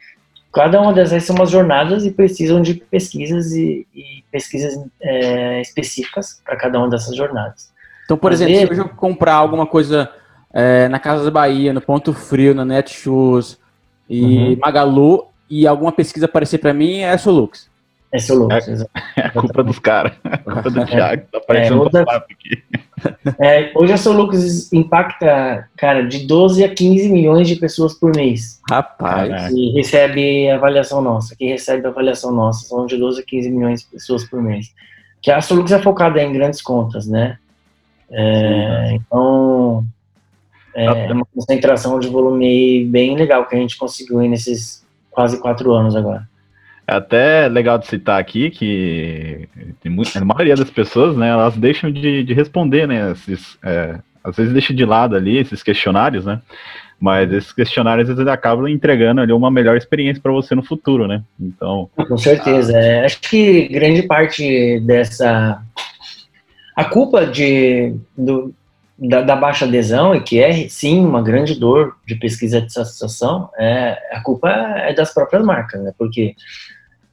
[0.51, 6.41] Cada uma dessas são umas jornadas e precisam de pesquisas e, e pesquisas é, específicas
[6.43, 7.71] para cada uma dessas jornadas.
[8.05, 10.09] Então, por Às exemplo, vezes, se eu comprar alguma coisa
[10.51, 13.59] é, na Casa da Bahia, no Ponto Frio, na Netshoes
[14.09, 14.57] e uhum.
[14.59, 17.69] Magalu, e alguma pesquisa aparecer para mim, é Solux.
[18.11, 20.13] É Solux, é, é a culpa dos caras.
[20.23, 22.63] É a culpa do Thiago, tá aparecendo é, outra, aqui.
[23.39, 28.59] É, hoje a Solux impacta, cara, de 12 a 15 milhões de pessoas por mês.
[28.69, 29.51] Rapaz.
[29.51, 31.35] E recebe avaliação nossa.
[31.35, 34.73] Quem recebe avaliação nossa são de 12 a 15 milhões de pessoas por mês.
[35.21, 37.37] Que a Solux é focada em grandes contas, né?
[38.11, 39.85] É, então,
[40.75, 45.73] é, é uma concentração de volume bem legal que a gente conseguiu nesses quase quatro
[45.73, 46.28] anos agora.
[46.89, 49.47] É até legal de citar aqui que
[50.15, 54.51] a maioria das pessoas, né, elas deixam de, de responder, né, esses, é, às vezes
[54.51, 56.41] deixa de lado ali esses questionários, né,
[56.99, 61.21] mas esses questionários eles acabam entregando ali uma melhor experiência para você no futuro, né,
[61.39, 61.91] então...
[61.95, 62.81] Com certeza, a...
[62.81, 65.61] é, acho que grande parte dessa...
[66.75, 68.51] A culpa de, do,
[68.97, 73.51] da, da, baixa adesão e que é sim uma grande dor de pesquisa de satisfação,
[73.59, 75.91] é, a culpa é das próprias marcas, né?
[75.95, 76.35] Porque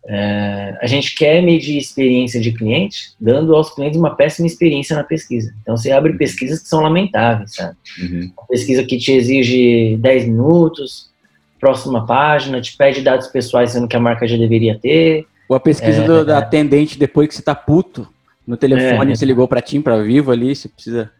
[0.08, 5.02] é, a gente quer medir experiência de cliente, dando aos clientes uma péssima experiência na
[5.02, 5.52] pesquisa.
[5.62, 7.76] Então você abre pesquisas que são lamentáveis, sabe?
[8.00, 8.30] Uhum.
[8.48, 11.10] pesquisa que te exige 10 minutos,
[11.58, 15.26] próxima página, te pede dados pessoais sendo que a marca já deveria ter.
[15.48, 18.06] Ou a pesquisa é, do, da atendente depois que você tá puto
[18.46, 21.10] no telefone, é, você ligou para Tim, para Vivo ali, você precisa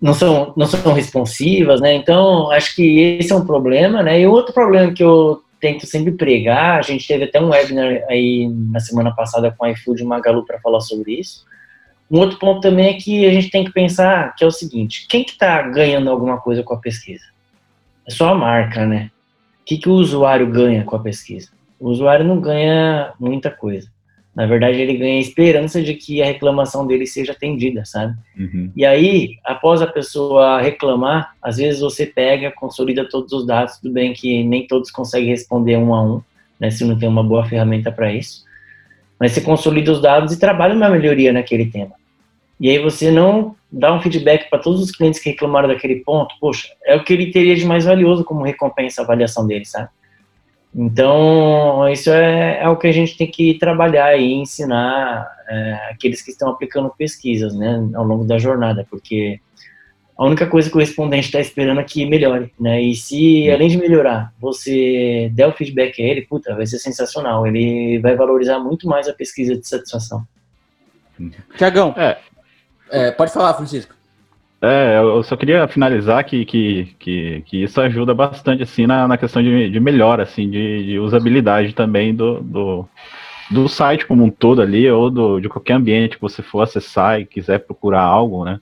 [0.00, 1.94] não são, não são responsivas, né?
[1.94, 4.20] Então, acho que esse é um problema, né?
[4.20, 8.48] E outro problema que eu tento sempre pregar, a gente teve até um webinar aí
[8.48, 11.46] na semana passada com a iFood e Magalu para falar sobre isso.
[12.10, 15.06] Um outro ponto também é que a gente tem que pensar que é o seguinte,
[15.08, 17.24] quem que está ganhando alguma coisa com a pesquisa?
[18.04, 19.12] É só a marca, né?
[19.60, 21.50] O que, que o usuário ganha com a pesquisa?
[21.78, 23.88] O usuário não ganha muita coisa.
[24.34, 28.16] Na verdade, ele ganha a esperança de que a reclamação dele seja atendida, sabe?
[28.38, 28.72] Uhum.
[28.74, 33.92] E aí, após a pessoa reclamar, às vezes você pega, consolida todos os dados, tudo
[33.92, 36.22] bem que nem todos conseguem responder um a um,
[36.58, 38.44] né, se não tem uma boa ferramenta para isso.
[39.20, 41.92] Mas você consolida os dados e trabalha uma melhoria naquele tema.
[42.58, 46.34] E aí você não dá um feedback para todos os clientes que reclamaram daquele ponto,
[46.40, 49.88] poxa, é o que ele teria de mais valioso como recompensa a avaliação dele, sabe?
[50.74, 56.22] Então, isso é, é o que a gente tem que trabalhar e ensinar é, aqueles
[56.22, 59.38] que estão aplicando pesquisas, né, ao longo da jornada, porque
[60.16, 63.68] a única coisa que o respondente está esperando é que melhore, né, e se, além
[63.68, 68.58] de melhorar, você der o feedback a ele, puta, vai ser sensacional, ele vai valorizar
[68.58, 70.26] muito mais a pesquisa de satisfação.
[71.58, 72.18] Tiagão, é.
[72.90, 73.94] é, pode falar, Francisco.
[74.64, 79.18] É, eu só queria finalizar que, que, que, que isso ajuda bastante, assim, na, na
[79.18, 82.88] questão de, de melhora, assim, de, de usabilidade também do, do,
[83.50, 87.20] do, site como um todo ali, ou do, de qualquer ambiente que você for acessar
[87.20, 88.60] e quiser procurar algo, né?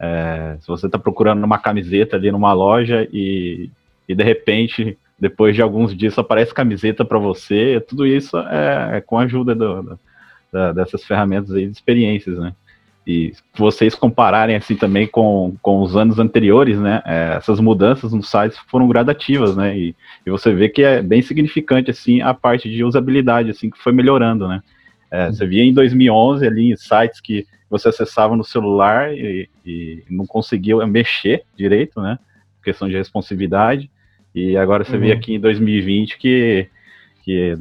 [0.00, 3.70] É, se você está procurando uma camiseta ali numa loja e,
[4.08, 9.00] e de repente depois de alguns dias aparece camiseta para você, tudo isso é, é
[9.02, 9.98] com a ajuda do, do,
[10.74, 12.52] dessas ferramentas aí de experiências, né?
[13.06, 17.02] E vocês compararem assim também com, com os anos anteriores, né?
[17.06, 19.76] É, essas mudanças nos sites foram gradativas, né?
[19.76, 23.78] E, e, você vê que é bem significante assim a parte de usabilidade assim que
[23.78, 24.62] foi melhorando, né?
[25.10, 30.26] É, você via em 2011 ali sites que você acessava no celular e, e não
[30.26, 32.18] conseguia mexer direito, né?
[32.62, 33.90] Questão de responsividade.
[34.34, 35.00] E agora você uhum.
[35.00, 36.68] vê aqui em 2020 que,
[37.24, 37.56] que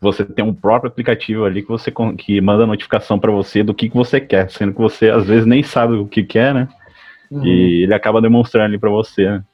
[0.00, 3.88] você tem um próprio aplicativo ali que você que manda notificação para você do que,
[3.88, 6.68] que você quer, sendo que você às vezes nem sabe o que quer, né?
[7.30, 7.44] Uhum.
[7.44, 9.44] E ele acaba demonstrando ali para você, né?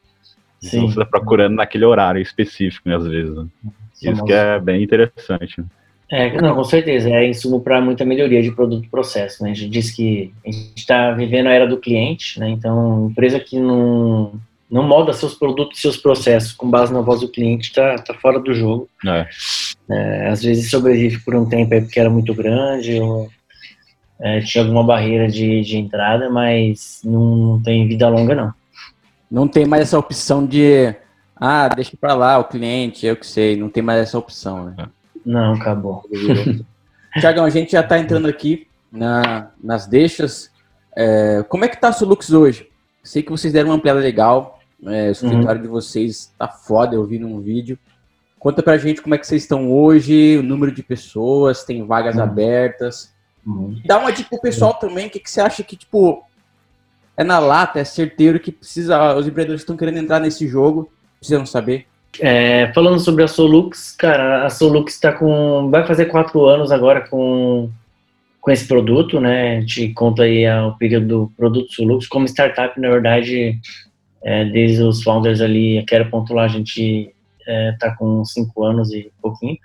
[0.61, 0.79] Sim.
[0.79, 3.35] Então você está procurando naquele horário específico, né, às vezes.
[3.35, 3.47] Né?
[4.03, 5.61] Isso que é bem interessante.
[5.61, 5.67] Né?
[6.11, 9.51] É, não, com certeza, é insumo para muita melhoria de produto e processo, né?
[9.51, 12.49] A gente diz que a gente está vivendo a era do cliente, né?
[12.49, 14.41] Então, empresa que não
[14.71, 18.15] não molda seus produtos e seus processos com base na voz do cliente, está tá
[18.15, 18.89] fora do jogo.
[19.07, 19.27] É.
[19.89, 23.29] É, às vezes sobrevive por um tempo porque era muito grande ou
[24.21, 28.55] é, tinha alguma barreira de, de entrada, mas não, não, tem vida longa, não.
[29.31, 30.95] Não tem mais essa opção de,
[31.37, 34.89] ah, deixa para lá o cliente, eu que sei, não tem mais essa opção, né?
[35.25, 36.05] Não, acabou.
[37.21, 40.51] Tiagão, a gente já está entrando aqui na, nas deixas.
[40.97, 42.69] É, como é que tá o Lux hoje?
[43.03, 45.63] Sei que vocês deram uma ampliada legal, é, o escritório uhum.
[45.63, 47.79] de vocês tá foda, eu vi num vídeo.
[48.39, 52.17] Conta pra gente como é que vocês estão hoje, o número de pessoas, tem vagas
[52.17, 52.23] uhum.
[52.23, 53.15] abertas.
[53.47, 53.81] Uhum.
[53.85, 56.23] Dá uma dica pro pessoal também, o que, que você acha que, tipo,
[57.17, 61.47] é na lata, é certeiro que precisa, os empreendedores estão querendo entrar nesse jogo, precisam
[61.47, 61.87] saber.
[62.21, 67.03] É, falando sobre a Solux, cara, a Solux está com, vai fazer quatro anos agora
[67.09, 67.71] com,
[68.41, 72.79] com esse produto, né, a gente conta aí o período do produto Solux, como startup,
[72.81, 73.59] na verdade,
[74.27, 77.15] é, desde os founders ali, quero pontuar, a gente
[77.47, 79.57] está é, com cinco anos e pouquinho.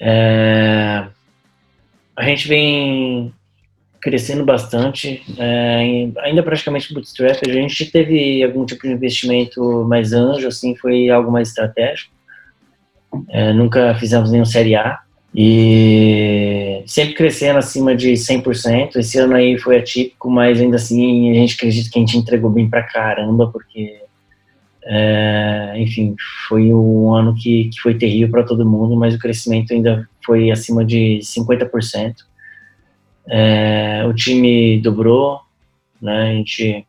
[0.00, 1.04] É,
[2.16, 3.30] a gente vem
[4.00, 7.38] crescendo bastante, é, ainda praticamente bootstrap.
[7.46, 12.10] A gente teve algum tipo de investimento mais anjo, assim, foi algo mais estratégico.
[13.28, 15.03] É, nunca fizemos nenhum série A
[15.34, 18.96] e sempre crescendo acima de 100%.
[18.96, 22.50] Esse ano aí foi atípico, mas ainda assim a gente acredita que a gente entregou
[22.50, 24.00] bem pra caramba, porque,
[24.84, 26.14] é, enfim,
[26.46, 30.52] foi um ano que, que foi terrível para todo mundo, mas o crescimento ainda foi
[30.52, 32.14] acima de 50%.
[33.26, 35.40] É, o time dobrou,
[36.00, 36.30] né?
[36.30, 36.86] A gente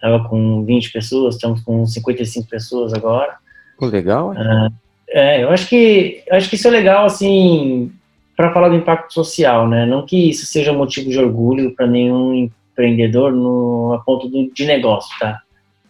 [0.00, 3.36] tava com 20 pessoas, estamos com 55 pessoas agora.
[3.80, 4.32] Legal.
[4.34, 4.68] É,
[5.10, 7.92] é, eu acho que eu acho que isso é legal, assim,
[8.36, 9.84] para falar do impacto social, né?
[9.84, 14.64] Não que isso seja motivo de orgulho para nenhum empreendedor no a ponto do, de
[14.64, 15.40] negócio, tá?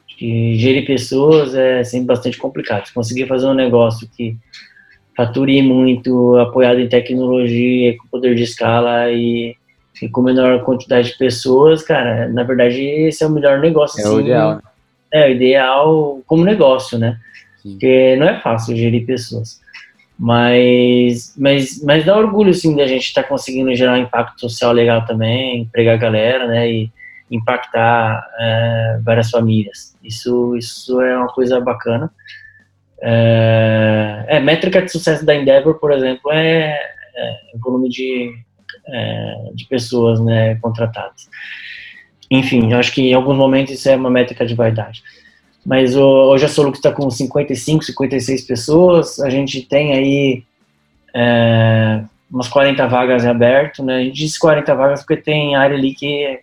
[0.09, 2.87] Que gerir pessoas é sempre bastante complicado.
[2.87, 4.37] Se conseguir fazer um negócio que
[5.17, 9.55] fature muito, apoiado em tecnologia, com poder de escala e,
[10.03, 14.01] e, com menor quantidade de pessoas, cara, na verdade esse é o melhor negócio.
[14.01, 14.55] É assim, o ideal.
[14.57, 14.63] Né?
[15.13, 17.19] É o ideal como negócio, né?
[17.63, 19.61] Porque não é fácil gerir pessoas.
[20.19, 24.71] Mas, mas, mas dá orgulho, sim, da gente estar tá conseguindo gerar um impacto social
[24.71, 26.93] legal também, empregar a galera, né, e
[27.31, 29.97] impactar é, várias famílias.
[30.05, 32.11] Isso, isso é uma coisa bacana.
[33.03, 36.79] É, é, métrica de sucesso da Endeavor, por exemplo, é,
[37.17, 38.31] é volume de,
[38.89, 41.31] é, de pessoas né, contratadas.
[42.31, 45.03] Enfim, eu acho que em alguns momentos isso é uma métrica de vaidade
[45.65, 50.45] mas hoje a Solux está com 55, 56 pessoas, a gente tem aí
[51.15, 53.97] é, umas 40 vagas abertas, né?
[53.97, 56.41] A gente diz 40 vagas porque tem área ali que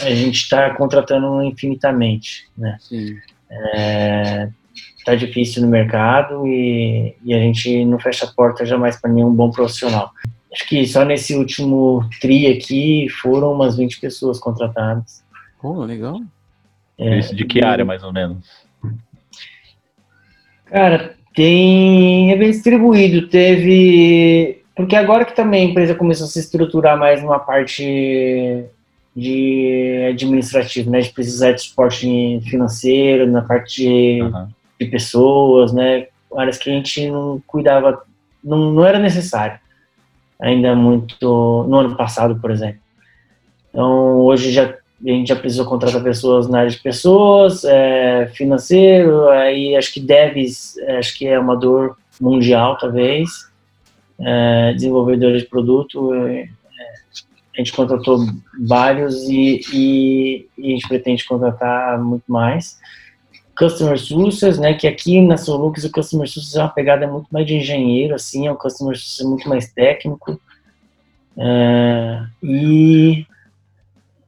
[0.00, 2.76] a gente está contratando infinitamente, né?
[2.80, 3.16] Sim.
[3.50, 4.48] É,
[5.04, 9.32] tá difícil no mercado e, e, a gente não fecha a porta jamais para nenhum
[9.32, 10.12] bom profissional.
[10.52, 15.24] Acho que só nesse último tri aqui foram umas 20 pessoas contratadas.
[15.60, 16.20] Pô, legal.
[17.00, 18.46] É, Isso de que área, mais ou menos?
[20.66, 22.30] Cara, tem.
[22.30, 23.26] É bem distribuído.
[23.28, 24.62] Teve.
[24.76, 28.64] Porque agora que também a empresa começou a se estruturar mais numa parte
[29.16, 31.00] de administrativo, né?
[31.00, 34.48] De precisar de suporte financeiro, na parte de, uhum.
[34.78, 36.06] de pessoas, né?
[36.36, 38.02] Áreas que a gente não cuidava,
[38.44, 39.58] não, não era necessário.
[40.38, 41.64] Ainda muito.
[41.66, 42.80] No ano passado, por exemplo.
[43.70, 44.74] Então, hoje já
[45.04, 50.00] a gente já precisou contratar pessoas na área de pessoas, é, financeiro, aí acho que
[50.00, 53.30] devs, é, acho que é uma dor mundial, talvez,
[54.18, 56.48] é, desenvolvedores de produto, é,
[57.54, 58.18] a gente contratou
[58.66, 62.78] vários e, e, e, a gente pretende contratar muito mais.
[63.58, 67.46] Customer Success, né, que aqui na Solux o Customer Success é uma pegada muito mais
[67.46, 70.40] de engenheiro, assim, é um Customer Success muito mais técnico.
[71.36, 73.26] Uh, e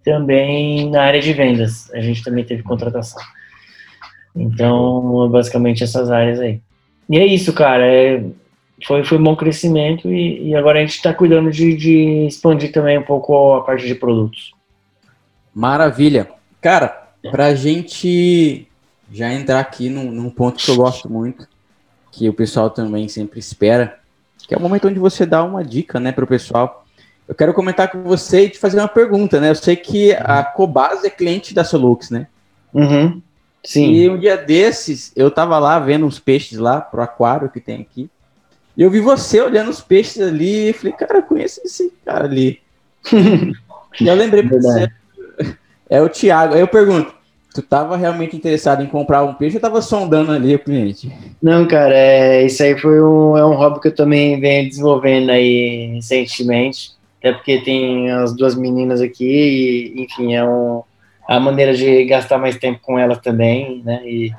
[0.05, 3.23] também na área de vendas, a gente também teve contratação.
[4.35, 6.61] Então, basicamente essas áreas aí.
[7.09, 8.25] E é isso, cara, é,
[8.87, 12.73] foi, foi um bom crescimento e, e agora a gente está cuidando de, de expandir
[12.73, 14.53] também um pouco a parte de produtos.
[15.55, 16.29] Maravilha.
[16.61, 18.67] Cara, pra gente
[19.13, 21.47] já entrar aqui num, num, ponto que eu gosto muito,
[22.11, 23.99] que o pessoal também sempre espera,
[24.47, 26.82] que é o momento onde você dá uma dica, né, pro pessoal.
[27.29, 29.51] Eu quero comentar com você e te fazer uma pergunta, né?
[29.51, 32.27] Eu sei que a Cobase é cliente da Solux, né?
[32.75, 33.23] Uhum.
[33.65, 33.93] Sim.
[33.93, 37.81] E um dia desses, eu tava lá vendo uns peixes lá pro aquário que tem
[37.81, 38.11] aqui.
[38.77, 42.25] E eu vi você olhando os peixes ali e falei, cara, eu conheço esse cara
[42.25, 42.61] ali.
[44.01, 44.89] e eu lembrei pra você.
[45.89, 46.55] É o Thiago.
[46.55, 47.15] Aí eu pergunto,
[47.55, 51.13] tu tava realmente interessado em comprar um peixe ou tava sondando ali o cliente?
[51.41, 55.31] Não, cara, é, isso aí foi um, é um hobby que eu também venho desenvolvendo
[55.31, 56.93] aí recentemente.
[57.23, 60.83] Até porque tem as duas meninas aqui e, enfim, é um,
[61.29, 64.03] a maneira de gastar mais tempo com elas também, né?
[64.05, 64.33] E,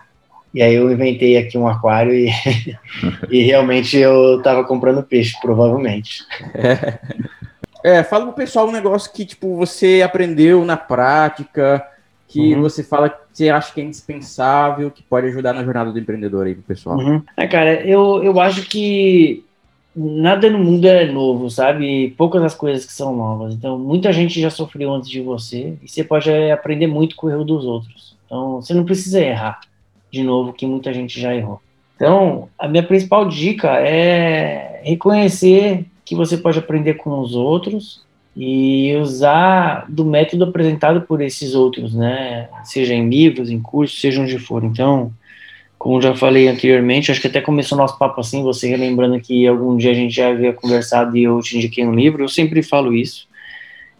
[0.53, 2.29] e aí eu inventei aqui um aquário e,
[3.31, 6.25] e realmente eu tava comprando peixe, provavelmente.
[6.53, 6.99] É.
[7.99, 11.87] é, fala pro pessoal um negócio que, tipo, você aprendeu na prática,
[12.27, 12.63] que uhum.
[12.63, 16.47] você fala que você acha que é indispensável, que pode ajudar na jornada do empreendedor
[16.47, 16.97] aí pro pessoal.
[16.97, 17.23] Uhum.
[17.37, 19.45] É, cara, eu, eu acho que
[19.95, 22.13] nada no mundo é novo, sabe?
[22.17, 23.53] Poucas as coisas que são novas.
[23.53, 27.29] Então, muita gente já sofreu antes de você e você pode aprender muito com o
[27.29, 28.15] erro dos outros.
[28.25, 29.61] Então, você não precisa errar
[30.11, 31.59] de novo, que muita gente já errou.
[31.95, 38.03] Então, a minha principal dica é reconhecer que você pode aprender com os outros
[38.35, 42.49] e usar do método apresentado por esses outros, né?
[42.63, 44.63] Seja em livros, em cursos, seja onde for.
[44.63, 45.11] Então,
[45.83, 49.75] como já falei anteriormente, acho que até começou nosso papo assim, você relembrando que algum
[49.75, 52.93] dia a gente já havia conversado e eu te indiquei um livro, eu sempre falo
[52.93, 53.27] isso.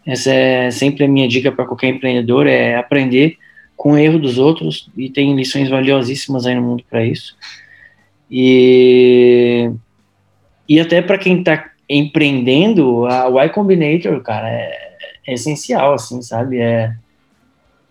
[0.06, 3.36] Essa é sempre a minha dica para qualquer empreendedor, é aprender
[3.76, 7.36] com o erro dos outros e tem lições valiosíssimas aí no mundo para isso.
[8.30, 9.70] E,
[10.66, 16.60] e até para quem está empreendendo, a Y Combinator, cara, é, é, essencial, assim, sabe?
[16.60, 16.94] É,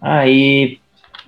[0.02, 0.80] aí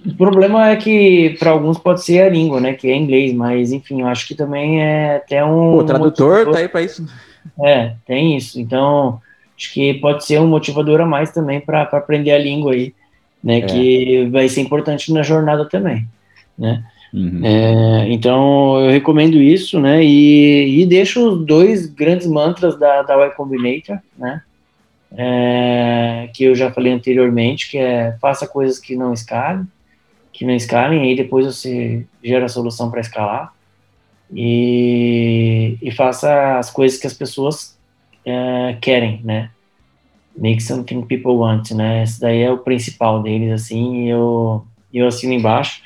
[0.06, 3.72] o problema é que para alguns pode ser a língua, né, que é inglês, mas
[3.72, 5.76] enfim, eu acho que também é até um.
[5.76, 6.54] O tradutor motivador.
[6.54, 7.06] tá aí para isso.
[7.64, 8.60] É, tem isso.
[8.60, 9.20] Então,
[9.58, 12.94] acho que pode ser um motivador a mais também para aprender a língua aí
[13.46, 13.60] né?
[13.60, 13.62] É.
[13.62, 16.08] Que vai ser importante na jornada também,
[16.58, 16.84] né?
[17.14, 17.46] Uhum.
[17.46, 20.04] É, então eu recomendo isso, né?
[20.04, 24.42] E, e deixo os dois grandes mantras da, da Y Combinator, né?
[25.18, 29.66] É, que eu já falei anteriormente, que é faça coisas que não escalem,
[30.36, 33.54] que não escalem, aí depois você gera a solução para escalar
[34.34, 37.78] e, e faça as coisas que as pessoas
[38.26, 39.50] é, querem, né?
[40.38, 42.04] Make Something People Want, né?
[42.04, 45.82] Esse daí é o principal deles, assim, eu, eu assino embaixo,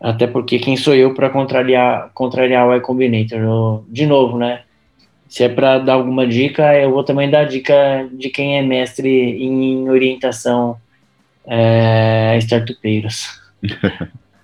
[0.00, 3.38] até porque quem sou eu para contrariar, contrariar o Y Combinator?
[3.38, 4.62] Eu, de novo, né?
[5.28, 9.08] Se é para dar alguma dica, eu vou também dar dica de quem é mestre
[9.08, 10.78] em orientação
[11.46, 13.41] é, startupeiros.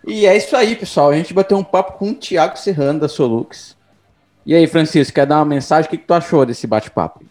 [0.06, 1.10] E é isso aí, pessoal.
[1.10, 3.76] A gente bateu um papo com o Thiago Serrano, da Solux.
[4.46, 5.86] E aí, Francisco, quer dar uma mensagem?
[5.86, 7.22] O que, que tu achou desse bate-papo?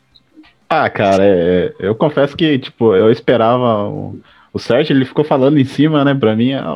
[0.69, 4.19] Ah, cara, é, eu confesso que, tipo, eu esperava o,
[4.51, 6.73] o Sérgio, ele ficou falando em cima, né, pra mim, ah,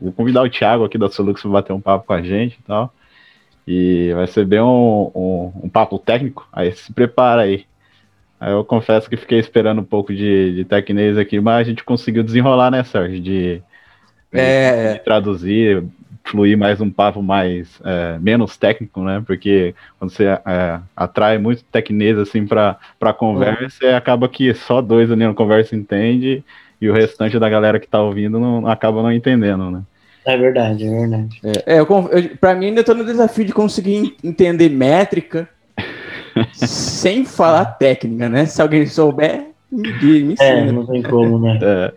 [0.00, 2.62] vou convidar o Thiago aqui da Solux pra bater um papo com a gente e
[2.62, 2.94] tal,
[3.66, 7.66] e vai ser bem um, um, um papo técnico, aí se prepara aí.
[8.38, 11.82] Aí eu confesso que fiquei esperando um pouco de, de tecnês aqui, mas a gente
[11.82, 13.60] conseguiu desenrolar, né, Sérgio, de,
[14.38, 14.94] é...
[14.94, 15.84] de traduzir,
[16.24, 19.22] fluir mais um papo mais é, menos técnico, né?
[19.26, 23.96] Porque quando você é, atrai muito tecnês assim para para conversa, uhum.
[23.96, 26.44] acaba que só dois ali na conversa entende
[26.80, 29.82] e o restante da galera que tá ouvindo não acaba não entendendo, né?
[30.24, 31.40] É verdade, é verdade.
[31.44, 35.48] É, é eu, eu, pra mim ainda tô no desafio de conseguir entender métrica
[36.52, 38.46] sem falar técnica, né?
[38.46, 40.48] Se alguém souber, me, me ensina.
[40.48, 41.58] É, não tem como, né?
[41.60, 41.92] É,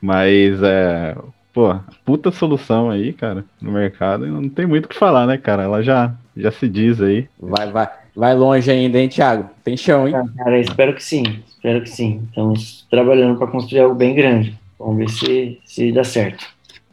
[0.00, 1.16] mas é,
[1.52, 4.26] pô, puta solução aí, cara, no mercado.
[4.26, 5.64] Não tem muito o que falar, né, cara?
[5.64, 7.28] Ela já, já se diz aí.
[7.38, 9.50] Vai, vai, vai longe ainda, hein, Thiago?
[9.64, 10.14] Tem chão, hein?
[10.36, 11.42] Cara, espero que sim.
[11.48, 12.22] Espero que sim.
[12.28, 14.58] Estamos trabalhando para construir algo bem grande.
[14.78, 16.46] Vamos ver se, se dá certo.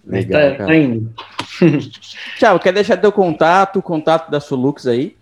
[0.05, 1.13] Legal, tá, tá indo.
[2.39, 5.15] Thiago, quer deixar teu contato, contato da Solux aí?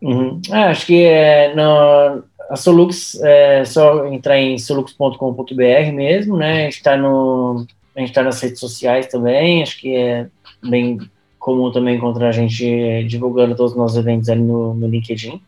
[0.00, 0.40] Uhum.
[0.50, 6.68] Ah, acho que é, no, a Solux é só entrar em solux.com.br mesmo, né?
[6.68, 10.26] Está no a gente está nas redes sociais também, acho que é
[10.62, 10.98] bem
[11.38, 15.40] comum também encontrar a gente divulgando todos os nossos eventos ali no, no LinkedIn,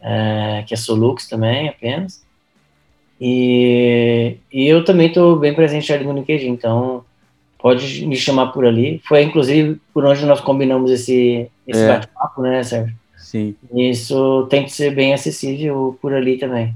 [0.00, 2.24] é, que é Solux também, apenas.
[3.20, 7.04] E, e eu também estou bem presente ali no LinkedIn, então
[7.58, 9.02] pode me chamar por ali.
[9.04, 11.88] Foi inclusive por onde nós combinamos esse, esse é.
[11.88, 12.94] bate-papo, né, Sérgio?
[13.28, 13.54] Sim.
[13.74, 16.74] Isso tem que ser bem acessível por ali também.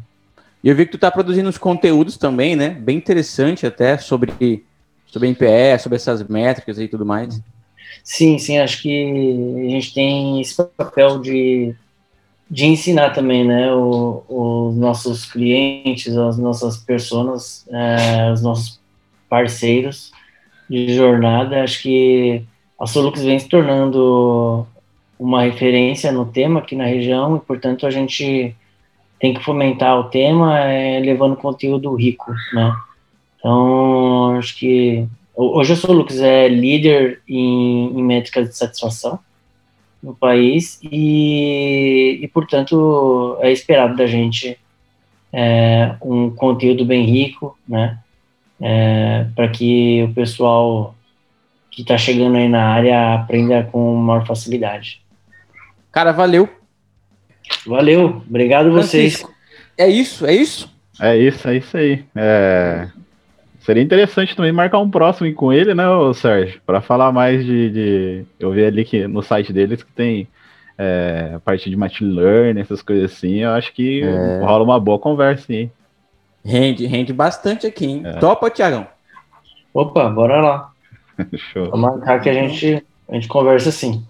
[0.63, 2.69] E eu vi que tu está produzindo uns conteúdos também, né?
[2.69, 4.63] Bem interessante até sobre,
[5.07, 7.41] sobre NPE, sobre essas métricas e tudo mais.
[8.05, 11.75] Sim, sim, acho que a gente tem esse papel de,
[12.51, 13.73] de ensinar também, né?
[13.73, 18.79] O, os nossos clientes, as nossas pessoas, é, os nossos
[19.27, 20.13] parceiros
[20.69, 21.63] de jornada.
[21.63, 22.45] Acho que
[22.79, 24.67] a Solux vem se tornando
[25.23, 28.57] uma referência no tema aqui na região e, portanto, a gente
[29.21, 32.75] tem que fomentar o tema é, levando conteúdo rico, né?
[33.39, 39.21] Então, acho que hoje a Solux é líder em, em métricas de satisfação
[40.03, 44.59] no país e, e portanto, é esperado da gente
[45.33, 47.99] é, um conteúdo bem rico, né?
[48.61, 50.97] É, para que o pessoal
[51.71, 55.02] que está chegando aí na área aprenda com maior facilidade.
[55.93, 56.49] Cara, valeu
[57.67, 59.25] Valeu, obrigado a vocês.
[59.77, 60.73] É isso, é isso?
[61.01, 62.05] É isso, é isso aí.
[62.15, 62.89] É...
[63.61, 65.85] Seria interessante também marcar um próximo com ele, né,
[66.15, 66.61] Sérgio?
[66.67, 70.27] Para falar mais de, de, Eu vi ali que no site deles que tem
[70.77, 73.39] é, a parte de machine learning, essas coisas assim.
[73.39, 74.41] Eu acho que é...
[74.41, 75.71] rola uma boa conversa, hein?
[76.45, 78.03] Rende, rende bastante aqui, hein?
[78.05, 78.15] É.
[78.15, 78.87] Topa, Tiagão?
[79.73, 80.73] Opa, bora lá.
[81.53, 81.71] Show.
[81.71, 84.05] Vou marcar que a gente, a gente conversa assim.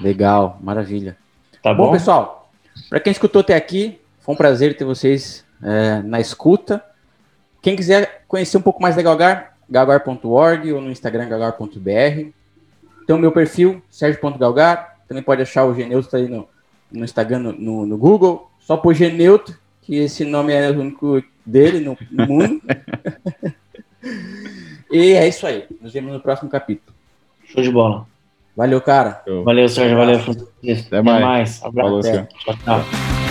[0.00, 1.16] Legal, maravilha.
[1.62, 2.50] Tá bom, bom pessoal?
[2.88, 6.84] Para quem escutou até aqui, foi um prazer ter vocês é, na escuta.
[7.60, 12.30] Quem quiser conhecer um pouco mais da Galgar, galgar.org ou no Instagram galgar.br.
[13.06, 14.98] Tem o meu perfil, Sérgio.galgar.
[15.06, 16.48] Também pode achar o Geneutro aí no,
[16.90, 18.50] no Instagram, no, no, no, Google.
[18.58, 22.60] Só por Geneutro, que esse nome é o único dele no, no mundo.
[24.90, 25.66] e é isso aí.
[25.80, 26.94] Nos vemos no próximo capítulo.
[27.44, 28.06] Show de bola.
[28.56, 29.22] Valeu, cara.
[29.44, 29.96] Valeu, Sérgio.
[29.96, 30.18] Valeu.
[30.18, 31.24] Até mais.
[31.24, 31.64] mais.
[31.64, 31.88] Abraço.
[31.88, 33.21] Falou, Tchau, tchau.